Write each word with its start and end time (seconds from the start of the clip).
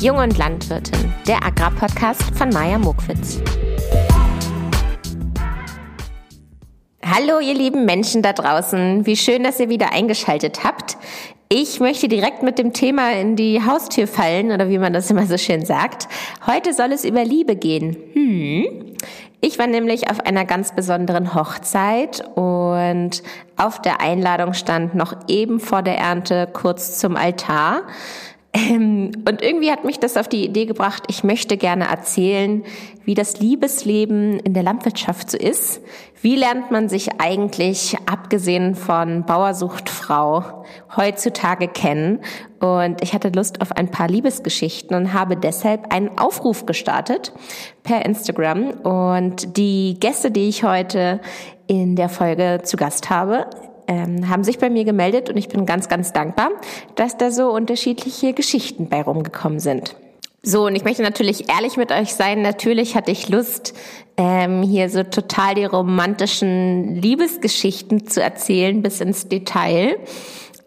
Jung 0.00 0.18
und 0.18 0.38
Landwirtin, 0.38 1.12
der 1.26 1.44
Agrarpodcast 1.44 2.22
von 2.38 2.50
Maja 2.50 2.78
Mokwitz. 2.78 3.40
Hallo, 7.04 7.40
ihr 7.40 7.54
lieben 7.54 7.84
Menschen 7.84 8.22
da 8.22 8.32
draußen. 8.32 9.06
Wie 9.06 9.16
schön, 9.16 9.42
dass 9.42 9.58
ihr 9.58 9.68
wieder 9.68 9.92
eingeschaltet 9.92 10.62
habt. 10.62 10.98
Ich 11.48 11.80
möchte 11.80 12.06
direkt 12.06 12.44
mit 12.44 12.60
dem 12.60 12.72
Thema 12.72 13.10
in 13.10 13.34
die 13.34 13.60
Haustür 13.60 14.06
fallen 14.06 14.52
oder 14.52 14.68
wie 14.68 14.78
man 14.78 14.92
das 14.92 15.10
immer 15.10 15.26
so 15.26 15.36
schön 15.36 15.64
sagt. 15.64 16.06
Heute 16.46 16.74
soll 16.74 16.92
es 16.92 17.04
über 17.04 17.24
Liebe 17.24 17.56
gehen. 17.56 17.96
Hm. 18.12 18.94
Ich 19.40 19.58
war 19.58 19.66
nämlich 19.66 20.10
auf 20.10 20.20
einer 20.20 20.44
ganz 20.44 20.76
besonderen 20.76 21.34
Hochzeit 21.34 22.22
und 22.36 23.24
auf 23.56 23.82
der 23.82 24.00
Einladung 24.00 24.54
stand 24.54 24.94
noch 24.94 25.16
eben 25.26 25.58
vor 25.58 25.82
der 25.82 25.98
Ernte 25.98 26.48
kurz 26.52 27.00
zum 27.00 27.16
Altar. 27.16 27.82
Ähm, 28.58 29.12
und 29.28 29.42
irgendwie 29.42 29.70
hat 29.70 29.84
mich 29.84 29.98
das 29.98 30.16
auf 30.16 30.28
die 30.28 30.44
Idee 30.44 30.66
gebracht, 30.66 31.04
ich 31.08 31.24
möchte 31.24 31.56
gerne 31.56 31.88
erzählen, 31.88 32.64
wie 33.04 33.14
das 33.14 33.40
Liebesleben 33.40 34.38
in 34.40 34.54
der 34.54 34.62
Landwirtschaft 34.62 35.30
so 35.30 35.38
ist. 35.38 35.80
Wie 36.20 36.36
lernt 36.36 36.70
man 36.70 36.88
sich 36.88 37.20
eigentlich, 37.20 37.96
abgesehen 38.06 38.74
von 38.74 39.24
Bauersucht 39.24 39.88
Frau, 39.88 40.64
heutzutage 40.96 41.68
kennen? 41.68 42.20
Und 42.60 43.02
ich 43.02 43.14
hatte 43.14 43.28
Lust 43.28 43.60
auf 43.60 43.72
ein 43.72 43.90
paar 43.90 44.08
Liebesgeschichten 44.08 44.96
und 44.96 45.12
habe 45.12 45.36
deshalb 45.36 45.92
einen 45.92 46.18
Aufruf 46.18 46.66
gestartet 46.66 47.32
per 47.84 48.04
Instagram. 48.04 48.70
Und 48.70 49.56
die 49.56 49.96
Gäste, 50.00 50.30
die 50.30 50.48
ich 50.48 50.64
heute 50.64 51.20
in 51.68 51.94
der 51.96 52.08
Folge 52.08 52.60
zu 52.64 52.76
Gast 52.76 53.10
habe, 53.10 53.46
ähm, 53.88 54.28
haben 54.28 54.44
sich 54.44 54.58
bei 54.58 54.70
mir 54.70 54.84
gemeldet 54.84 55.28
und 55.28 55.36
ich 55.36 55.48
bin 55.48 55.66
ganz, 55.66 55.88
ganz 55.88 56.12
dankbar, 56.12 56.50
dass 56.94 57.16
da 57.16 57.32
so 57.32 57.50
unterschiedliche 57.50 58.34
Geschichten 58.34 58.88
bei 58.88 59.02
rumgekommen 59.02 59.58
sind. 59.58 59.96
So, 60.42 60.66
und 60.66 60.76
ich 60.76 60.84
möchte 60.84 61.02
natürlich 61.02 61.50
ehrlich 61.50 61.76
mit 61.76 61.90
euch 61.90 62.14
sein. 62.14 62.42
Natürlich 62.42 62.94
hatte 62.94 63.10
ich 63.10 63.28
Lust, 63.28 63.74
ähm, 64.16 64.62
hier 64.62 64.88
so 64.88 65.02
total 65.02 65.56
die 65.56 65.64
romantischen 65.64 66.94
Liebesgeschichten 66.94 68.06
zu 68.06 68.22
erzählen 68.22 68.80
bis 68.80 69.00
ins 69.00 69.28
Detail. 69.28 69.98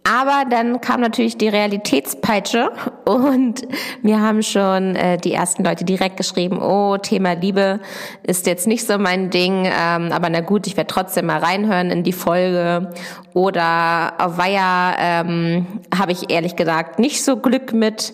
Aber 0.04 0.46
dann 0.50 0.82
kam 0.82 1.00
natürlich 1.02 1.38
die 1.38 1.48
Realitätspeitsche 1.48 2.72
und 3.06 3.68
mir 4.02 4.20
haben 4.20 4.42
schon 4.42 4.96
äh, 4.96 5.18
die 5.18 5.32
ersten 5.32 5.64
Leute 5.64 5.86
direkt 5.86 6.18
geschrieben, 6.18 6.60
oh, 6.60 6.98
Thema 6.98 7.34
Liebe 7.34 7.80
ist 8.24 8.48
jetzt 8.48 8.66
nicht 8.66 8.88
so 8.88 8.98
mein 8.98 9.30
Ding, 9.30 9.66
ähm, 9.66 10.12
aber 10.12 10.30
na 10.30 10.42
gut, 10.42 10.66
ich 10.66 10.76
werde 10.76 10.88
trotzdem 10.88 11.28
mal 11.28 11.38
reinhören 11.38 11.92
in 11.92 12.04
die 12.04 12.14
Folge. 12.14 12.90
Oder 13.34 14.14
auf 14.18 14.38
Weiher 14.38 14.96
ähm, 14.98 15.68
habe 15.96 16.12
ich 16.12 16.32
ehrlich 16.32 16.56
gesagt 16.56 16.98
nicht 16.98 17.24
so 17.24 17.38
Glück 17.38 17.72
mit 17.72 18.14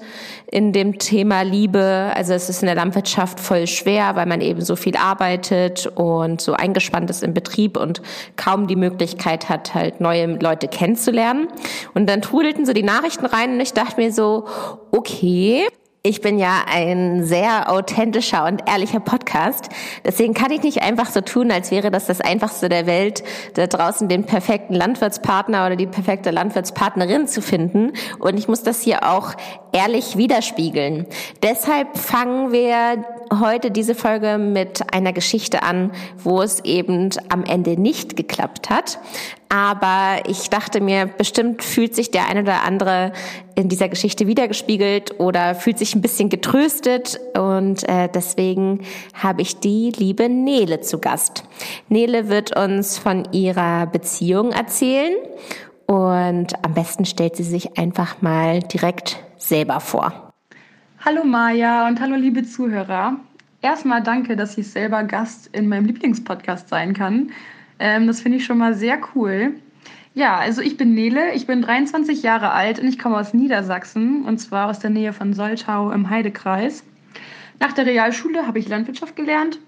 in 0.50 0.72
dem 0.72 0.98
Thema 0.98 1.42
Liebe. 1.42 2.12
Also 2.16 2.34
es 2.34 2.50
ist 2.50 2.62
in 2.62 2.68
der 2.68 2.76
Landwirtschaft 2.76 3.40
voll 3.40 3.68
schwer, 3.68 4.16
weil 4.16 4.26
man 4.26 4.42
eben 4.42 4.62
so 4.62 4.76
viel 4.76 4.96
arbeitet 4.96 5.88
und 5.96 6.42
so 6.42 6.54
eingespannt 6.54 7.10
ist 7.10 7.24
im 7.24 7.34
Betrieb 7.34 7.78
und 7.78 8.02
kaum 8.38 8.68
die 8.68 8.76
Möglichkeit 8.76 9.50
hat, 9.50 9.76
halt 9.76 10.00
neue 10.00 10.38
Leute 10.38 10.68
kennenzulernen. 10.68 11.48
Und 11.94 12.10
dann 12.10 12.22
trudelten 12.22 12.66
so 12.66 12.74
die 12.74 12.84
Nachrichten 12.84 13.26
rein 13.26 13.54
und 13.54 13.60
ich 13.60 13.74
dachte 13.74 14.00
mir 14.00 14.14
so, 14.14 14.46
okay, 14.92 15.68
ich 16.04 16.22
bin 16.22 16.40
ja 16.40 16.64
ein 16.72 17.26
sehr 17.26 17.70
authentischer 17.70 18.46
und 18.46 18.70
ehrlicher 18.70 19.00
Podcast. 19.00 19.70
Deswegen 20.06 20.34
kann 20.34 20.52
ich 20.52 20.64
nicht 20.64 20.82
einfach 20.82 21.10
so 21.10 21.22
tun, 21.22 21.52
als 21.52 21.70
wäre 21.72 21.92
das 21.92 22.06
das 22.06 22.22
Einfachste 22.22 22.70
der 22.70 22.86
Welt, 22.86 23.24
da 23.56 23.68
draußen 23.68 24.08
den 24.08 24.26
perfekten 24.26 24.74
Landwirtspartner 24.74 25.66
oder 25.66 25.76
die 25.76 25.88
perfekte 25.88 26.32
Landwirtspartnerin 26.32 27.28
zu 27.28 27.42
finden. 27.42 27.94
Und 28.20 28.38
ich 28.38 28.48
muss 28.48 28.64
das 28.64 28.82
hier 28.82 29.10
auch 29.10 29.34
ehrlich 29.74 30.18
widerspiegeln. 30.18 31.08
Deshalb 31.44 31.98
fangen 31.98 32.52
wir 32.52 33.04
heute 33.34 33.72
diese 33.72 33.96
Folge 33.96 34.38
mit 34.38 34.94
einer 34.94 35.14
Geschichte 35.14 35.64
an, 35.64 35.92
wo 36.18 36.42
es 36.42 36.64
eben 36.64 37.10
am 37.30 37.44
Ende 37.44 37.80
nicht 37.80 38.16
geklappt 38.16 38.70
hat. 38.70 39.00
Aber 39.50 40.28
ich 40.28 40.50
dachte 40.50 40.82
mir, 40.82 41.06
bestimmt 41.06 41.64
fühlt 41.64 41.96
sich 41.96 42.12
der 42.12 42.28
eine 42.28 42.42
oder 42.42 42.64
andere 42.64 43.14
in 43.56 43.70
dieser 43.70 43.88
Geschichte 43.88 44.28
wiedergespiegelt 44.28 45.20
oder 45.20 45.56
fühlt 45.56 45.78
sich 45.78 45.96
ein 45.96 46.02
bisschen 46.02 46.30
getröstet. 46.30 47.20
Und 47.38 47.88
äh, 47.88 48.10
deswegen 48.14 48.82
habe 49.14 49.42
ich 49.42 49.60
die 49.60 49.92
liebe 49.96 50.28
Nele 50.28 50.82
zu 50.82 51.00
Gast. 51.00 51.44
Nele 51.88 52.30
wird 52.30 52.58
uns 52.58 52.98
von 52.98 53.28
ihrer 53.32 53.88
Beziehung 53.88 54.52
erzählen. 54.52 55.14
Und 55.86 56.66
am 56.66 56.74
besten 56.74 57.06
stellt 57.06 57.38
sie 57.38 57.44
sich 57.44 57.78
einfach 57.78 58.22
mal 58.22 58.60
direkt 58.60 59.18
selber 59.38 59.80
vor. 59.80 60.27
Hallo 61.08 61.24
Maja 61.24 61.88
und 61.88 62.02
hallo 62.02 62.18
liebe 62.18 62.44
Zuhörer. 62.44 63.16
Erstmal 63.62 64.04
danke, 64.04 64.36
dass 64.36 64.58
ich 64.58 64.70
selber 64.70 65.04
Gast 65.04 65.48
in 65.56 65.70
meinem 65.70 65.86
Lieblingspodcast 65.86 66.68
sein 66.68 66.94
kann. 66.94 67.32
Ähm, 67.80 68.08
das 68.08 68.20
finde 68.20 68.40
ich 68.40 68.46
schon 68.46 68.58
mal 68.58 68.74
sehr 68.74 69.00
cool. 69.16 69.54
Ja, 70.16 70.36
also 70.36 70.62
ich 70.62 70.76
bin 70.76 70.96
Nele, 70.96 71.34
ich 71.34 71.48
bin 71.48 71.62
23 71.62 72.24
Jahre 72.24 72.52
alt 72.52 72.80
und 72.80 72.90
ich 72.90 73.00
komme 73.00 73.16
aus 73.16 73.34
Niedersachsen 73.34 74.26
und 74.26 74.40
zwar 74.40 74.68
aus 74.68 74.80
der 74.80 74.90
Nähe 74.90 75.14
von 75.14 75.32
Soltau 75.32 75.92
im 75.92 76.10
Heidekreis. 76.10 76.84
Nach 77.62 77.72
der 77.72 77.86
Realschule 77.86 78.46
habe 78.46 78.60
ich 78.60 78.68
Landwirtschaft 78.68 79.16
gelernt 79.16 79.60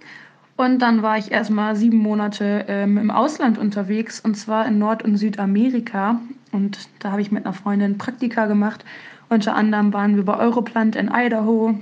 und 0.58 0.80
dann 0.80 1.04
war 1.04 1.18
ich 1.18 1.32
erstmal 1.32 1.78
sieben 1.78 2.00
Monate 2.00 2.66
ähm, 2.68 2.98
im 2.98 3.12
Ausland 3.12 3.58
unterwegs 3.58 4.20
und 4.20 4.36
zwar 4.36 4.66
in 4.66 4.78
Nord- 4.78 5.04
und 5.06 5.16
Südamerika. 5.16 6.20
Und 6.52 6.90
da 7.00 7.12
habe 7.12 7.22
ich 7.22 7.32
mit 7.32 7.46
einer 7.46 7.54
Freundin 7.54 7.98
Praktika 7.98 8.46
gemacht. 8.46 8.84
Unter 9.30 9.56
anderem 9.56 9.94
waren 9.94 10.16
wir 10.16 10.26
bei 10.26 10.38
Europlant 10.38 10.96
in 10.96 11.12
Idaho. 11.14 11.76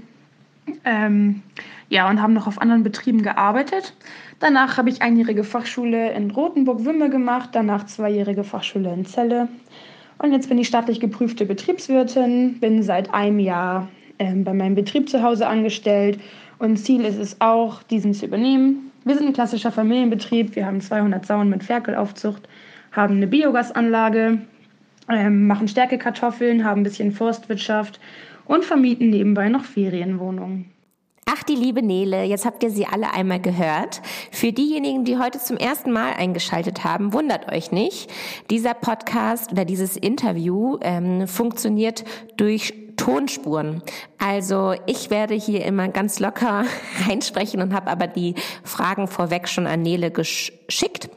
Ähm, 0.84 1.42
ja, 1.90 2.10
und 2.10 2.22
haben 2.22 2.34
noch 2.34 2.48
auf 2.48 2.62
anderen 2.62 2.84
Betrieben 2.84 3.22
gearbeitet. 3.22 3.94
Danach 4.40 4.78
habe 4.78 4.90
ich 4.90 5.02
einjährige 5.02 5.44
Fachschule 5.44 6.12
in 6.12 6.30
Rothenburg-Wümme 6.32 7.10
gemacht, 7.10 7.52
danach 7.54 7.86
zweijährige 7.86 8.44
Fachschule 8.44 8.94
in 8.94 9.06
Celle. 9.06 9.48
Und 10.20 10.34
jetzt 10.34 10.50
bin 10.50 10.58
ich 10.58 10.68
staatlich 10.68 11.00
geprüfte 11.00 11.46
Betriebswirtin, 11.46 12.60
bin 12.60 12.84
seit 12.84 13.14
einem 13.14 13.40
Jahr 13.40 13.88
ähm, 14.20 14.44
bei 14.44 14.54
meinem 14.54 14.76
Betrieb 14.76 15.10
zu 15.10 15.22
Hause 15.24 15.48
angestellt 15.48 16.20
und 16.60 16.78
Ziel 16.78 17.06
ist 17.06 17.18
es 17.18 17.40
auch, 17.40 17.84
diesen 17.84 18.14
zu 18.14 18.26
übernehmen. 18.26 18.92
Wir 19.06 19.16
sind 19.16 19.28
ein 19.28 19.34
klassischer 19.34 19.72
Familienbetrieb, 19.72 20.56
wir 20.56 20.66
haben 20.66 20.82
200 20.82 21.26
Sauen 21.26 21.50
mit 21.50 21.64
Ferkelaufzucht, 21.64 22.48
haben 22.92 23.18
eine 23.18 23.28
Biogasanlage, 23.28 24.40
ähm, 25.10 25.48
machen 25.48 25.68
Stärkekartoffeln, 25.68 26.64
haben 26.64 26.82
ein 26.82 26.84
bisschen 26.84 27.12
Forstwirtschaft 27.12 28.00
und 28.46 28.66
vermieten 28.66 29.10
nebenbei 29.10 29.50
noch 29.50 29.66
Ferienwohnungen. 29.66 30.72
Ach, 31.30 31.44
die 31.44 31.56
liebe 31.56 31.84
Nele, 31.84 32.24
jetzt 32.24 32.46
habt 32.46 32.64
ihr 32.64 32.70
sie 32.70 32.86
alle 32.86 33.14
einmal 33.14 33.42
gehört. 33.42 34.02
Für 34.32 34.54
diejenigen, 34.54 35.04
die 35.04 35.18
heute 35.18 35.40
zum 35.40 35.58
ersten 35.58 35.92
Mal 35.92 36.14
eingeschaltet 36.14 36.86
haben, 36.86 37.12
wundert 37.12 37.52
euch 37.52 37.74
nicht. 37.74 38.10
Dieser 38.50 38.74
Podcast 38.74 39.52
oder 39.52 39.66
dieses 39.66 39.98
Interview 39.98 40.78
ähm, 40.82 41.28
funktioniert 41.28 42.06
durch 42.38 42.74
Tonspuren. 42.98 43.82
Also 44.18 44.74
ich 44.86 45.10
werde 45.10 45.36
hier 45.36 45.64
immer 45.64 45.88
ganz 45.88 46.20
locker 46.20 46.66
reinsprechen 47.08 47.62
und 47.62 47.74
habe 47.74 47.90
aber 47.90 48.08
die 48.08 48.36
Fragen 48.64 49.08
vorweg 49.08 49.48
schon 49.48 49.68
an 49.68 49.82
Nele 49.82 50.12
geschickt. 50.12 51.10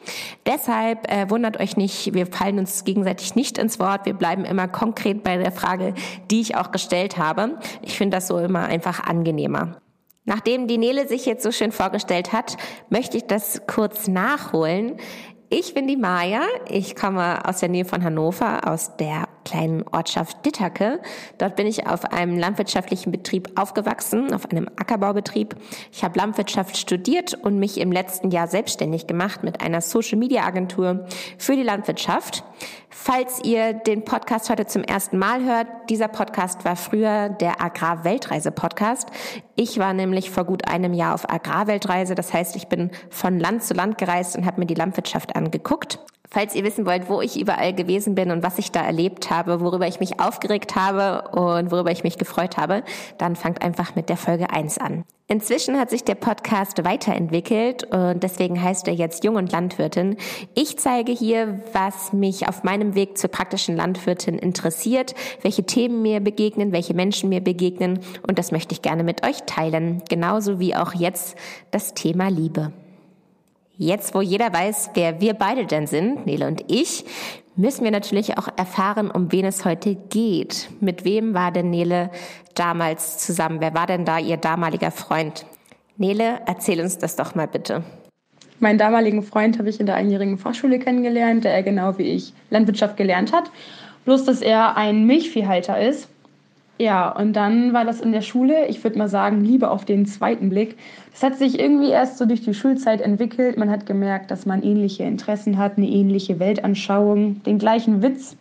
Deshalb 0.46 1.10
äh, 1.10 1.28
wundert 1.28 1.58
euch 1.58 1.76
nicht, 1.76 2.14
wir 2.14 2.26
fallen 2.26 2.58
uns 2.58 2.84
gegenseitig 2.84 3.34
nicht 3.34 3.58
ins 3.58 3.80
Wort. 3.80 4.06
Wir 4.06 4.14
bleiben 4.14 4.44
immer 4.44 4.68
konkret 4.68 5.24
bei 5.24 5.36
der 5.38 5.52
Frage, 5.52 5.94
die 6.30 6.40
ich 6.40 6.56
auch 6.56 6.70
gestellt 6.70 7.16
habe. 7.16 7.58
Ich 7.82 7.98
finde 7.98 8.18
das 8.18 8.28
so 8.28 8.38
immer 8.38 8.66
einfach 8.66 9.00
angenehmer. 9.00 9.80
Nachdem 10.24 10.68
die 10.68 10.78
Nele 10.78 11.08
sich 11.08 11.26
jetzt 11.26 11.42
so 11.42 11.50
schön 11.50 11.72
vorgestellt 11.72 12.32
hat, 12.32 12.56
möchte 12.90 13.16
ich 13.16 13.26
das 13.26 13.62
kurz 13.66 14.06
nachholen. 14.06 14.98
Ich 15.48 15.74
bin 15.74 15.88
die 15.88 15.96
Maja. 15.96 16.42
Ich 16.68 16.94
komme 16.94 17.44
aus 17.44 17.58
der 17.58 17.70
Nähe 17.70 17.84
von 17.84 18.04
Hannover, 18.04 18.68
aus 18.68 18.96
der 18.96 19.28
kleinen 19.50 19.84
Ortschaft 19.90 20.46
Dittake. 20.46 21.00
Dort 21.38 21.56
bin 21.56 21.66
ich 21.66 21.86
auf 21.86 22.04
einem 22.04 22.38
landwirtschaftlichen 22.38 23.10
Betrieb 23.10 23.58
aufgewachsen, 23.58 24.32
auf 24.32 24.48
einem 24.50 24.68
Ackerbaubetrieb. 24.76 25.56
Ich 25.92 26.04
habe 26.04 26.18
Landwirtschaft 26.18 26.76
studiert 26.76 27.34
und 27.34 27.58
mich 27.58 27.80
im 27.80 27.90
letzten 27.90 28.30
Jahr 28.30 28.46
selbstständig 28.46 29.08
gemacht 29.08 29.42
mit 29.42 29.60
einer 29.60 29.80
Social-Media-Agentur 29.80 31.06
für 31.36 31.56
die 31.56 31.64
Landwirtschaft. 31.64 32.44
Falls 32.90 33.40
ihr 33.44 33.72
den 33.72 34.04
Podcast 34.04 34.50
heute 34.50 34.66
zum 34.66 34.84
ersten 34.84 35.18
Mal 35.18 35.44
hört, 35.44 35.66
dieser 35.88 36.08
Podcast 36.08 36.64
war 36.64 36.76
früher 36.76 37.28
der 37.28 37.60
Agrar-Weltreise-Podcast. 37.60 39.08
Ich 39.56 39.78
war 39.78 39.94
nämlich 39.94 40.30
vor 40.30 40.44
gut 40.44 40.68
einem 40.68 40.94
Jahr 40.94 41.14
auf 41.14 41.28
Agrarweltreise. 41.28 42.14
Das 42.14 42.32
heißt, 42.32 42.54
ich 42.54 42.68
bin 42.68 42.90
von 43.10 43.40
Land 43.40 43.64
zu 43.64 43.74
Land 43.74 43.98
gereist 43.98 44.36
und 44.36 44.46
habe 44.46 44.60
mir 44.60 44.66
die 44.66 44.74
Landwirtschaft 44.74 45.34
angeguckt. 45.34 45.98
Falls 46.32 46.54
ihr 46.54 46.62
wissen 46.62 46.86
wollt, 46.86 47.08
wo 47.08 47.20
ich 47.20 47.40
überall 47.40 47.74
gewesen 47.74 48.14
bin 48.14 48.30
und 48.30 48.44
was 48.44 48.58
ich 48.58 48.70
da 48.70 48.82
erlebt 48.84 49.30
habe, 49.30 49.60
worüber 49.60 49.88
ich 49.88 49.98
mich 49.98 50.20
aufgeregt 50.20 50.76
habe 50.76 51.28
und 51.36 51.72
worüber 51.72 51.90
ich 51.90 52.04
mich 52.04 52.18
gefreut 52.18 52.56
habe, 52.56 52.84
dann 53.18 53.34
fangt 53.34 53.62
einfach 53.62 53.96
mit 53.96 54.08
der 54.08 54.16
Folge 54.16 54.50
1 54.50 54.78
an. 54.78 55.04
Inzwischen 55.26 55.78
hat 55.78 55.90
sich 55.90 56.04
der 56.04 56.14
Podcast 56.14 56.84
weiterentwickelt 56.84 57.82
und 57.84 58.22
deswegen 58.22 58.62
heißt 58.62 58.86
er 58.86 58.94
jetzt 58.94 59.24
Jung 59.24 59.34
und 59.36 59.50
Landwirtin. 59.50 60.16
Ich 60.54 60.78
zeige 60.78 61.10
hier, 61.10 61.60
was 61.72 62.12
mich 62.12 62.48
auf 62.48 62.62
meinem 62.62 62.94
Weg 62.94 63.18
zur 63.18 63.30
praktischen 63.30 63.76
Landwirtin 63.76 64.38
interessiert, 64.38 65.16
welche 65.42 65.64
Themen 65.64 66.00
mir 66.00 66.20
begegnen, 66.20 66.70
welche 66.70 66.94
Menschen 66.94 67.28
mir 67.28 67.40
begegnen 67.40 68.00
und 68.26 68.38
das 68.38 68.52
möchte 68.52 68.72
ich 68.72 68.82
gerne 68.82 69.02
mit 69.02 69.26
euch 69.26 69.42
teilen. 69.46 70.02
Genauso 70.08 70.60
wie 70.60 70.76
auch 70.76 70.94
jetzt 70.94 71.36
das 71.72 71.94
Thema 71.94 72.28
Liebe. 72.28 72.72
Jetzt, 73.82 74.14
wo 74.14 74.20
jeder 74.20 74.52
weiß, 74.52 74.90
wer 74.92 75.22
wir 75.22 75.32
beide 75.32 75.64
denn 75.64 75.86
sind, 75.86 76.26
Nele 76.26 76.46
und 76.46 76.64
ich, 76.68 77.02
müssen 77.56 77.82
wir 77.82 77.90
natürlich 77.90 78.36
auch 78.36 78.46
erfahren, 78.54 79.10
um 79.10 79.32
wen 79.32 79.46
es 79.46 79.64
heute 79.64 79.94
geht. 80.10 80.68
Mit 80.80 81.06
wem 81.06 81.32
war 81.32 81.50
denn 81.50 81.70
Nele 81.70 82.10
damals 82.54 83.16
zusammen? 83.16 83.62
Wer 83.62 83.72
war 83.72 83.86
denn 83.86 84.04
da 84.04 84.18
ihr 84.18 84.36
damaliger 84.36 84.90
Freund? 84.90 85.46
Nele, 85.96 86.40
erzähl 86.44 86.78
uns 86.82 86.98
das 86.98 87.16
doch 87.16 87.34
mal 87.34 87.48
bitte. 87.48 87.82
Meinen 88.58 88.76
damaligen 88.76 89.22
Freund 89.22 89.58
habe 89.58 89.70
ich 89.70 89.80
in 89.80 89.86
der 89.86 89.94
einjährigen 89.94 90.36
Fachschule 90.36 90.78
kennengelernt, 90.78 91.44
der 91.44 91.54
er 91.54 91.62
genau 91.62 91.96
wie 91.96 92.02
ich 92.02 92.34
Landwirtschaft 92.50 92.98
gelernt 92.98 93.32
hat. 93.32 93.50
Bloß, 94.04 94.26
dass 94.26 94.42
er 94.42 94.76
ein 94.76 95.06
Milchviehhalter 95.06 95.80
ist 95.80 96.06
ja, 96.80 97.10
und 97.10 97.34
dann 97.34 97.74
war 97.74 97.84
das 97.84 98.00
in 98.00 98.10
der 98.10 98.22
Schule, 98.22 98.66
ich 98.68 98.82
würde 98.82 98.96
mal 98.96 99.10
sagen, 99.10 99.44
Liebe 99.44 99.68
auf 99.68 99.84
den 99.84 100.06
zweiten 100.06 100.48
Blick. 100.48 100.78
Das 101.12 101.22
hat 101.22 101.36
sich 101.36 101.60
irgendwie 101.60 101.90
erst 101.90 102.16
so 102.16 102.24
durch 102.24 102.40
die 102.40 102.54
Schulzeit 102.54 103.02
entwickelt. 103.02 103.58
Man 103.58 103.68
hat 103.68 103.84
gemerkt, 103.84 104.30
dass 104.30 104.46
man 104.46 104.62
ähnliche 104.62 105.02
Interessen 105.02 105.58
hat, 105.58 105.76
eine 105.76 105.86
ähnliche 105.86 106.38
Weltanschauung, 106.38 107.42
den 107.42 107.58
gleichen 107.58 108.02
Witz. 108.02 108.34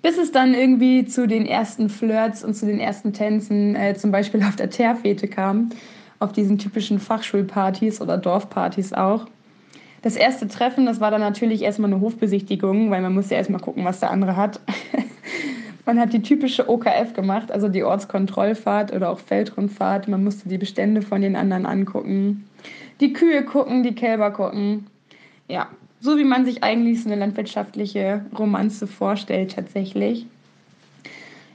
Bis 0.00 0.16
es 0.16 0.32
dann 0.32 0.54
irgendwie 0.54 1.04
zu 1.04 1.28
den 1.28 1.44
ersten 1.44 1.90
Flirts 1.90 2.42
und 2.42 2.54
zu 2.54 2.64
den 2.64 2.80
ersten 2.80 3.12
Tänzen, 3.12 3.76
äh, 3.76 3.94
zum 3.94 4.10
Beispiel 4.10 4.42
auf 4.42 4.56
der 4.56 4.70
Teerfete 4.70 5.28
kam, 5.28 5.68
auf 6.18 6.32
diesen 6.32 6.56
typischen 6.56 6.98
Fachschulpartys 6.98 8.00
oder 8.00 8.16
Dorfpartys 8.16 8.94
auch. 8.94 9.26
Das 10.00 10.16
erste 10.16 10.48
Treffen, 10.48 10.86
das 10.86 10.98
war 10.98 11.10
dann 11.10 11.20
natürlich 11.20 11.60
erstmal 11.60 11.92
eine 11.92 12.00
Hofbesichtigung, 12.00 12.90
weil 12.90 13.02
man 13.02 13.12
muss 13.12 13.28
ja 13.28 13.36
erstmal 13.36 13.60
gucken, 13.60 13.84
was 13.84 14.00
der 14.00 14.10
andere 14.10 14.34
hat. 14.34 14.60
Man 15.84 15.98
hat 15.98 16.12
die 16.12 16.22
typische 16.22 16.68
OKF 16.68 17.12
gemacht, 17.14 17.50
also 17.50 17.68
die 17.68 17.82
Ortskontrollfahrt 17.82 18.92
oder 18.92 19.10
auch 19.10 19.18
Feldrundfahrt. 19.18 20.06
Man 20.06 20.22
musste 20.22 20.48
die 20.48 20.58
Bestände 20.58 21.02
von 21.02 21.22
den 21.22 21.34
anderen 21.34 21.66
angucken, 21.66 22.48
die 23.00 23.12
Kühe 23.12 23.44
gucken, 23.44 23.82
die 23.82 23.94
Kälber 23.94 24.30
gucken. 24.30 24.86
Ja, 25.48 25.68
so 26.00 26.18
wie 26.18 26.24
man 26.24 26.44
sich 26.44 26.62
eigentlich 26.62 27.02
so 27.02 27.08
eine 27.08 27.18
landwirtschaftliche 27.18 28.24
Romanze 28.38 28.86
vorstellt 28.86 29.54
tatsächlich. 29.56 30.26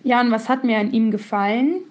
Ja, 0.03 0.21
und 0.21 0.31
was 0.31 0.50
hat 0.50 0.63
mir 0.63 0.77
an 0.77 0.91
ihm 0.91 1.12
gefallen? 1.12 1.81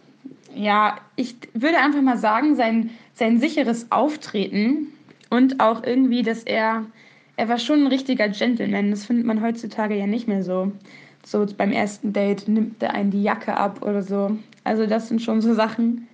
Ja, 0.55 0.97
ich 1.17 1.37
würde 1.55 1.79
einfach 1.79 2.03
mal 2.03 2.17
sagen, 2.19 2.55
sein, 2.55 2.91
sein 3.15 3.39
sicheres 3.39 3.91
Auftreten 3.93 4.89
und 5.31 5.61
auch 5.61 5.83
irgendwie, 5.85 6.23
dass 6.23 6.43
er, 6.43 6.85
er 7.37 7.49
war 7.49 7.59
schon 7.59 7.81
ein 7.81 7.87
richtiger 7.89 8.29
Gentleman. 8.29 8.91
Das 8.91 9.05
findet 9.07 9.27
man 9.27 9.43
heutzutage 9.43 9.97
ja 9.97 10.07
nicht 10.07 10.29
mehr 10.29 10.43
so 10.43 10.73
so 11.27 11.45
beim 11.57 11.73
ersten 11.73 12.13
Date 12.13 12.47
nimmt 12.47 12.81
der 12.81 12.95
einen 12.95 13.11
die 13.11 13.23
Jacke 13.23 13.57
ab 13.57 13.83
oder 13.83 14.03
so. 14.03 14.37
Also 14.63 14.87
das 14.87 15.09
sind 15.09 15.21
schon 15.21 15.41
so 15.41 15.55
Sachen, 15.55 16.07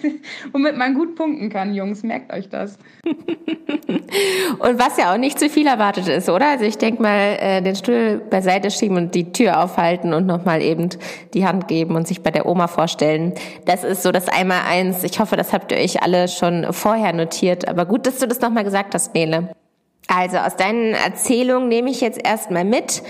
womit 0.52 0.76
man 0.76 0.92
gut 0.92 1.14
punkten 1.14 1.48
kann, 1.48 1.74
Jungs. 1.74 2.02
Merkt 2.02 2.30
euch 2.32 2.50
das. 2.50 2.78
und 3.04 4.78
was 4.78 4.98
ja 4.98 5.12
auch 5.12 5.16
nicht 5.16 5.38
zu 5.38 5.48
viel 5.48 5.66
erwartet 5.66 6.08
ist, 6.08 6.28
oder? 6.28 6.50
Also 6.50 6.66
ich 6.66 6.76
denke 6.76 7.02
mal, 7.02 7.38
äh, 7.40 7.62
den 7.62 7.76
Stuhl 7.76 8.20
beiseite 8.28 8.70
schieben 8.70 8.98
und 8.98 9.14
die 9.14 9.32
Tür 9.32 9.62
aufhalten 9.62 10.12
und 10.12 10.26
nochmal 10.26 10.60
eben 10.60 10.90
die 11.32 11.46
Hand 11.46 11.66
geben 11.66 11.96
und 11.96 12.06
sich 12.06 12.22
bei 12.22 12.30
der 12.30 12.44
Oma 12.44 12.66
vorstellen. 12.66 13.32
Das 13.64 13.84
ist 13.84 14.02
so 14.02 14.12
das 14.12 14.28
Einmal-Eins. 14.28 15.02
Ich 15.02 15.18
hoffe, 15.18 15.36
das 15.36 15.54
habt 15.54 15.72
ihr 15.72 15.78
euch 15.78 16.02
alle 16.02 16.28
schon 16.28 16.66
vorher 16.72 17.14
notiert. 17.14 17.68
Aber 17.68 17.86
gut, 17.86 18.06
dass 18.06 18.18
du 18.18 18.28
das 18.28 18.42
nochmal 18.42 18.64
gesagt 18.64 18.94
hast, 18.94 19.14
Nele. 19.14 19.48
Also 20.08 20.38
aus 20.38 20.56
deinen 20.56 20.94
Erzählungen 20.94 21.68
nehme 21.68 21.90
ich 21.90 22.00
jetzt 22.00 22.20
erstmal 22.22 22.64
mit, 22.64 23.02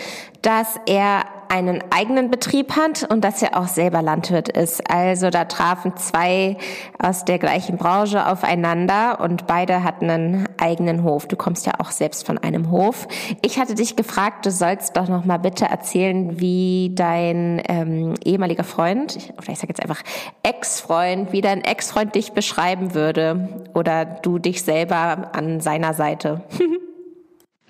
dass 0.42 0.80
er 0.86 1.24
einen 1.48 1.82
eigenen 1.90 2.30
Betrieb 2.30 2.76
hat 2.76 3.10
und 3.10 3.22
dass 3.24 3.42
er 3.42 3.58
auch 3.58 3.68
selber 3.68 4.02
Landwirt 4.02 4.48
ist. 4.48 4.90
Also 4.90 5.30
da 5.30 5.44
trafen 5.44 5.96
zwei 5.96 6.56
aus 6.98 7.24
der 7.24 7.38
gleichen 7.38 7.76
Branche 7.76 8.26
aufeinander 8.26 9.20
und 9.20 9.46
beide 9.46 9.84
hatten 9.84 10.10
einen 10.10 10.48
eigenen 10.58 11.02
Hof. 11.02 11.26
Du 11.26 11.36
kommst 11.36 11.66
ja 11.66 11.72
auch 11.78 11.90
selbst 11.90 12.26
von 12.26 12.38
einem 12.38 12.70
Hof. 12.70 13.08
Ich 13.42 13.58
hatte 13.58 13.74
dich 13.74 13.96
gefragt, 13.96 14.46
du 14.46 14.50
sollst 14.50 14.96
doch 14.96 15.08
noch 15.08 15.24
mal 15.24 15.38
bitte 15.38 15.66
erzählen, 15.66 16.40
wie 16.40 16.92
dein 16.94 17.62
ähm, 17.68 18.14
ehemaliger 18.24 18.64
Freund, 18.64 19.32
oder 19.36 19.50
ich 19.50 19.58
sage 19.58 19.68
jetzt 19.68 19.82
einfach 19.82 20.02
Ex-Freund, 20.42 21.32
wie 21.32 21.40
dein 21.40 21.62
Ex-Freund 21.62 22.14
dich 22.14 22.32
beschreiben 22.32 22.94
würde 22.94 23.48
oder 23.74 24.04
du 24.04 24.38
dich 24.38 24.62
selber 24.62 25.30
an 25.32 25.60
seiner 25.60 25.94
Seite. 25.94 26.42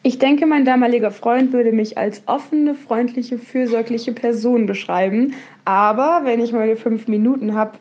Ich 0.09 0.19
denke, 0.19 0.47
mein 0.47 0.65
damaliger 0.65 1.11
Freund 1.11 1.53
würde 1.53 1.71
mich 1.71 1.99
als 1.99 2.23
offene, 2.25 2.75
freundliche, 2.75 3.37
fürsorgliche 3.37 4.13
Person 4.13 4.65
beschreiben. 4.65 5.35
Aber 5.67 6.23
wenn 6.25 6.41
ich 6.41 6.51
meine 6.51 6.77
fünf 6.77 7.09
Minuten 7.09 7.55
habe, 7.55 7.73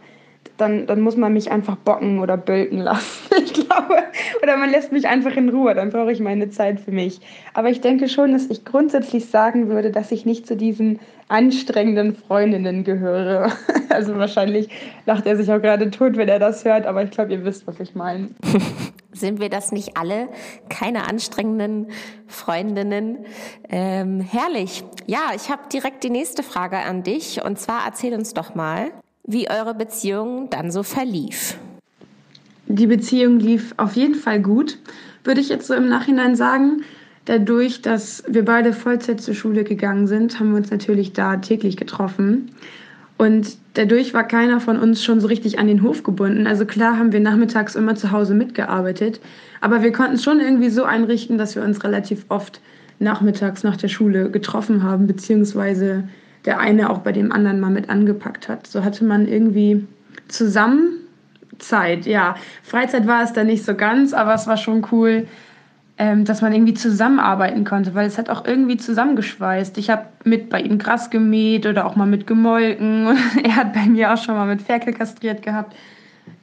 dann, 0.58 0.88
dann 0.88 1.02
muss 1.02 1.16
man 1.16 1.34
mich 1.34 1.52
einfach 1.52 1.76
bocken 1.76 2.20
oder 2.20 2.38
bölken 2.38 2.80
lassen. 2.80 3.28
Ich 3.38 3.54
glaube, 3.54 4.04
oder 4.42 4.58
man 4.58 4.72
lässt 4.72 4.92
mich 4.92 5.08
einfach 5.08 5.36
in 5.36 5.50
Ruhe, 5.50 5.74
dann 5.74 5.90
brauche 5.90 6.12
ich 6.12 6.20
meine 6.20 6.50
Zeit 6.50 6.80
für 6.80 6.92
mich. 6.92 7.20
Aber 7.54 7.70
ich 7.70 7.82
denke 7.82 8.10
schon, 8.10 8.32
dass 8.32 8.48
ich 8.50 8.66
grundsätzlich 8.66 9.28
sagen 9.28 9.70
würde, 9.70 9.92
dass 9.92 10.12
ich 10.12 10.26
nicht 10.26 10.48
zu 10.48 10.56
diesen 10.56 11.00
anstrengenden 11.28 12.16
Freundinnen 12.16 12.84
gehöre. 12.84 13.52
Also 13.90 14.18
wahrscheinlich 14.18 14.70
lacht 15.06 15.26
er 15.26 15.38
sich 15.38 15.52
auch 15.52 15.62
gerade 15.62 15.90
tot, 15.90 16.18
wenn 16.18 16.28
er 16.28 16.38
das 16.38 16.66
hört, 16.66 16.86
aber 16.86 17.04
ich 17.04 17.10
glaube, 17.10 17.32
ihr 17.32 17.44
wisst, 17.46 17.66
was 17.66 17.80
ich 17.80 17.96
meine. 17.96 18.30
Sind 19.12 19.40
wir 19.40 19.50
das 19.50 19.72
nicht 19.72 19.98
alle? 19.98 20.28
Keine 20.70 21.08
anstrengenden 21.08 21.88
Freundinnen. 22.28 23.26
Ähm, 23.70 24.20
herrlich. 24.20 24.84
Ja, 25.08 25.32
ich 25.36 25.50
habe 25.50 25.64
direkt 25.74 26.04
die 26.04 26.12
nächste 26.12 26.44
Frage 26.44 26.78
an 26.78 27.02
dich. 27.02 27.44
Und 27.44 27.58
zwar 27.60 27.86
erzähl 27.88 28.14
uns 28.14 28.36
doch 28.36 28.54
mal, 28.54 28.92
wie 29.28 29.50
eure 29.50 29.76
Beziehung 29.76 30.50
dann 30.50 30.72
so 30.72 30.82
verlief. 30.84 31.58
Die 32.66 32.88
Beziehung 32.88 33.40
lief 33.40 33.74
auf 33.78 33.96
jeden 33.96 34.16
Fall 34.16 34.42
gut, 34.42 34.80
würde 35.24 35.42
ich 35.42 35.50
jetzt 35.50 35.68
so 35.68 35.74
im 35.74 35.88
Nachhinein 35.88 36.36
sagen. 36.36 36.84
Dadurch, 37.26 37.82
dass 37.82 38.24
wir 38.28 38.46
beide 38.46 38.72
Vollzeit 38.72 39.20
zur 39.22 39.34
Schule 39.34 39.66
gegangen 39.66 40.08
sind, 40.08 40.40
haben 40.40 40.52
wir 40.52 40.58
uns 40.58 40.72
natürlich 40.72 41.12
da 41.12 41.38
täglich 41.38 41.76
getroffen. 41.76 42.52
Und 43.18 43.58
dadurch 43.74 44.14
war 44.14 44.26
keiner 44.26 44.62
von 44.62 44.80
uns 44.80 45.04
schon 45.04 45.20
so 45.20 45.28
richtig 45.28 45.60
an 45.60 45.68
den 45.68 45.82
Hof 45.82 46.04
gebunden. 46.04 46.48
Also 46.48 46.66
klar 46.66 46.98
haben 46.98 47.12
wir 47.12 47.20
nachmittags 47.20 47.76
immer 47.76 47.96
zu 47.96 48.12
Hause 48.12 48.34
mitgearbeitet, 48.34 49.20
aber 49.60 49.82
wir 49.82 49.92
konnten 49.92 50.16
es 50.16 50.24
schon 50.24 50.40
irgendwie 50.40 50.70
so 50.70 50.84
einrichten, 50.84 51.38
dass 51.38 51.56
wir 51.56 51.64
uns 51.64 51.84
relativ 51.84 52.26
oft 52.30 52.62
nachmittags 53.00 53.64
nach 53.64 53.76
der 53.76 53.88
Schule 53.88 54.30
getroffen 54.30 54.84
haben, 54.84 55.08
beziehungsweise 55.08 56.08
der 56.48 56.60
eine 56.60 56.90
auch 56.90 57.00
bei 57.00 57.12
dem 57.12 57.32
anderen 57.32 57.60
mal 57.60 57.70
mit 57.70 57.90
angepackt 57.90 58.48
hat. 58.48 58.66
So 58.66 58.84
hatte 58.84 59.04
man 59.04 59.28
irgendwie 59.28 59.86
zusammen 60.30 60.94
Zeit. 61.60 62.06
Ja, 62.06 62.36
Freizeit 62.64 63.06
war 63.06 63.22
es 63.22 63.34
da 63.34 63.44
nicht 63.44 63.66
so 63.66 63.76
ganz, 63.76 64.14
aber 64.14 64.34
es 64.34 64.48
war 64.48 64.56
schon 64.56 64.88
cool, 64.92 65.28
ähm, 65.98 66.24
dass 66.24 66.42
man 66.42 66.54
irgendwie 66.54 66.74
zusammenarbeiten 66.74 67.66
konnte, 67.66 67.94
weil 67.96 68.08
es 68.08 68.18
hat 68.18 68.30
auch 68.30 68.46
irgendwie 68.46 68.78
zusammengeschweißt. 68.78 69.78
Ich 69.78 69.90
habe 69.90 70.06
mit 70.24 70.50
bei 70.50 70.62
ihm 70.62 70.78
Gras 70.78 71.10
gemäht 71.10 71.66
oder 71.66 71.86
auch 71.86 71.98
mal 71.98 72.06
mit 72.06 72.28
gemolken. 72.28 73.18
er 73.44 73.56
hat 73.58 73.74
bei 73.74 73.86
mir 73.86 74.14
auch 74.14 74.18
schon 74.18 74.36
mal 74.36 74.48
mit 74.48 74.62
Ferkel 74.62 74.94
kastriert 74.94 75.42
gehabt. 75.42 75.76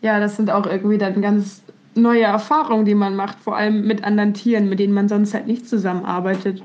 Ja, 0.03 0.21
das 0.21 0.37
sind 0.37 0.51
auch 0.51 0.67
irgendwie 0.67 0.99
dann 0.99 1.23
ganz 1.23 1.63
neue 1.95 2.25
Erfahrungen, 2.25 2.85
die 2.85 2.95
man 2.95 3.17
macht, 3.17 3.39
vor 3.41 3.57
allem 3.57 3.87
mit 3.87 4.05
anderen 4.05 4.35
Tieren, 4.35 4.69
mit 4.69 4.81
denen 4.81 4.93
man 4.93 5.09
sonst 5.09 5.33
halt 5.33 5.47
nicht 5.47 5.67
zusammenarbeitet. 5.67 6.63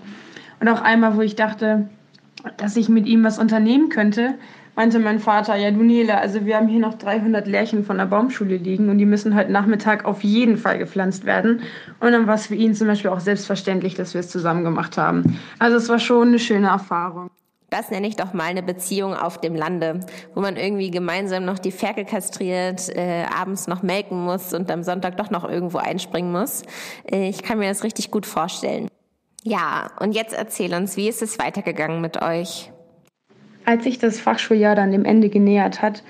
Und 0.60 0.68
auch 0.68 0.82
einmal, 0.82 1.16
wo 1.16 1.22
ich 1.22 1.38
dachte, 1.38 1.88
dass 2.58 2.76
ich 2.76 2.90
mit 2.90 3.06
ihm 3.06 3.24
was 3.24 3.40
unternehmen 3.40 3.90
könnte, 3.90 4.36
meinte 4.76 5.00
mein 5.00 5.20
Vater, 5.20 5.56
ja 5.56 5.72
du 5.72 5.84
Nele, 5.84 6.18
also 6.18 6.46
wir 6.46 6.56
haben 6.56 6.68
hier 6.68 6.80
noch 6.80 6.94
300 6.94 7.48
Lärchen 7.48 7.84
von 7.84 7.98
der 7.98 8.06
Baumschule 8.06 8.56
liegen 8.56 8.90
und 8.90 8.98
die 8.98 9.06
müssen 9.06 9.36
heute 9.36 9.52
Nachmittag 9.52 10.06
auf 10.06 10.24
jeden 10.24 10.58
Fall 10.58 10.78
gepflanzt 10.78 11.26
werden. 11.26 11.62
Und 12.00 12.12
dann 12.14 12.28
war 12.28 12.36
es 12.36 12.48
für 12.48 12.56
ihn 12.56 12.74
zum 12.74 12.88
Beispiel 12.88 13.12
auch 13.12 13.20
selbstverständlich, 13.20 13.96
dass 13.96 14.14
wir 14.14 14.22
es 14.22 14.30
zusammen 14.30 14.64
gemacht 14.64 14.98
haben. 14.98 15.38
Also 15.60 15.76
es 15.76 15.90
war 15.90 16.00
schon 16.00 16.30
eine 16.30 16.40
schöne 16.40 16.68
Erfahrung. 16.68 17.30
Das 17.70 17.92
nenne 17.92 18.08
ich 18.08 18.16
doch 18.16 18.34
mal 18.34 18.46
eine 18.46 18.64
Beziehung 18.64 19.14
auf 19.14 19.42
dem 19.42 19.54
Lande, 19.54 20.00
wo 20.34 20.42
man 20.42 20.56
irgendwie 20.56 20.90
gemeinsam 20.90 21.46
noch 21.46 21.60
die 21.60 21.72
Ferkel 21.72 22.06
kastriert, 22.06 22.90
äh, 22.96 23.26
abends 23.38 23.68
noch 23.68 23.84
melken 23.84 24.24
muss 24.24 24.54
und 24.54 24.72
am 24.72 24.84
Sonntag 24.84 25.18
doch 25.18 25.30
noch 25.30 25.48
irgendwo 25.48 25.78
einspringen 25.78 26.32
muss. 26.32 26.64
Äh, 27.12 27.30
ich 27.30 27.44
kann 27.44 27.60
mir 27.60 27.68
das 27.68 27.84
richtig 27.84 28.10
gut 28.12 28.26
vorstellen. 28.26 28.88
Ja, 29.44 29.92
und 30.00 30.14
jetzt 30.14 30.34
erzähl 30.34 30.74
uns, 30.74 30.98
wie 30.98 31.08
ist 31.08 31.22
es 31.22 31.40
weitergegangen 31.40 32.02
mit 32.02 32.22
euch? 32.22 32.72
Als 33.66 33.84
sich 33.84 34.00
das 34.00 34.20
Fachschuljahr 34.20 34.76
dann 34.76 34.92
dem 34.92 35.06
Ende 35.06 35.30
genähert 35.30 35.82
hat, 35.82 36.04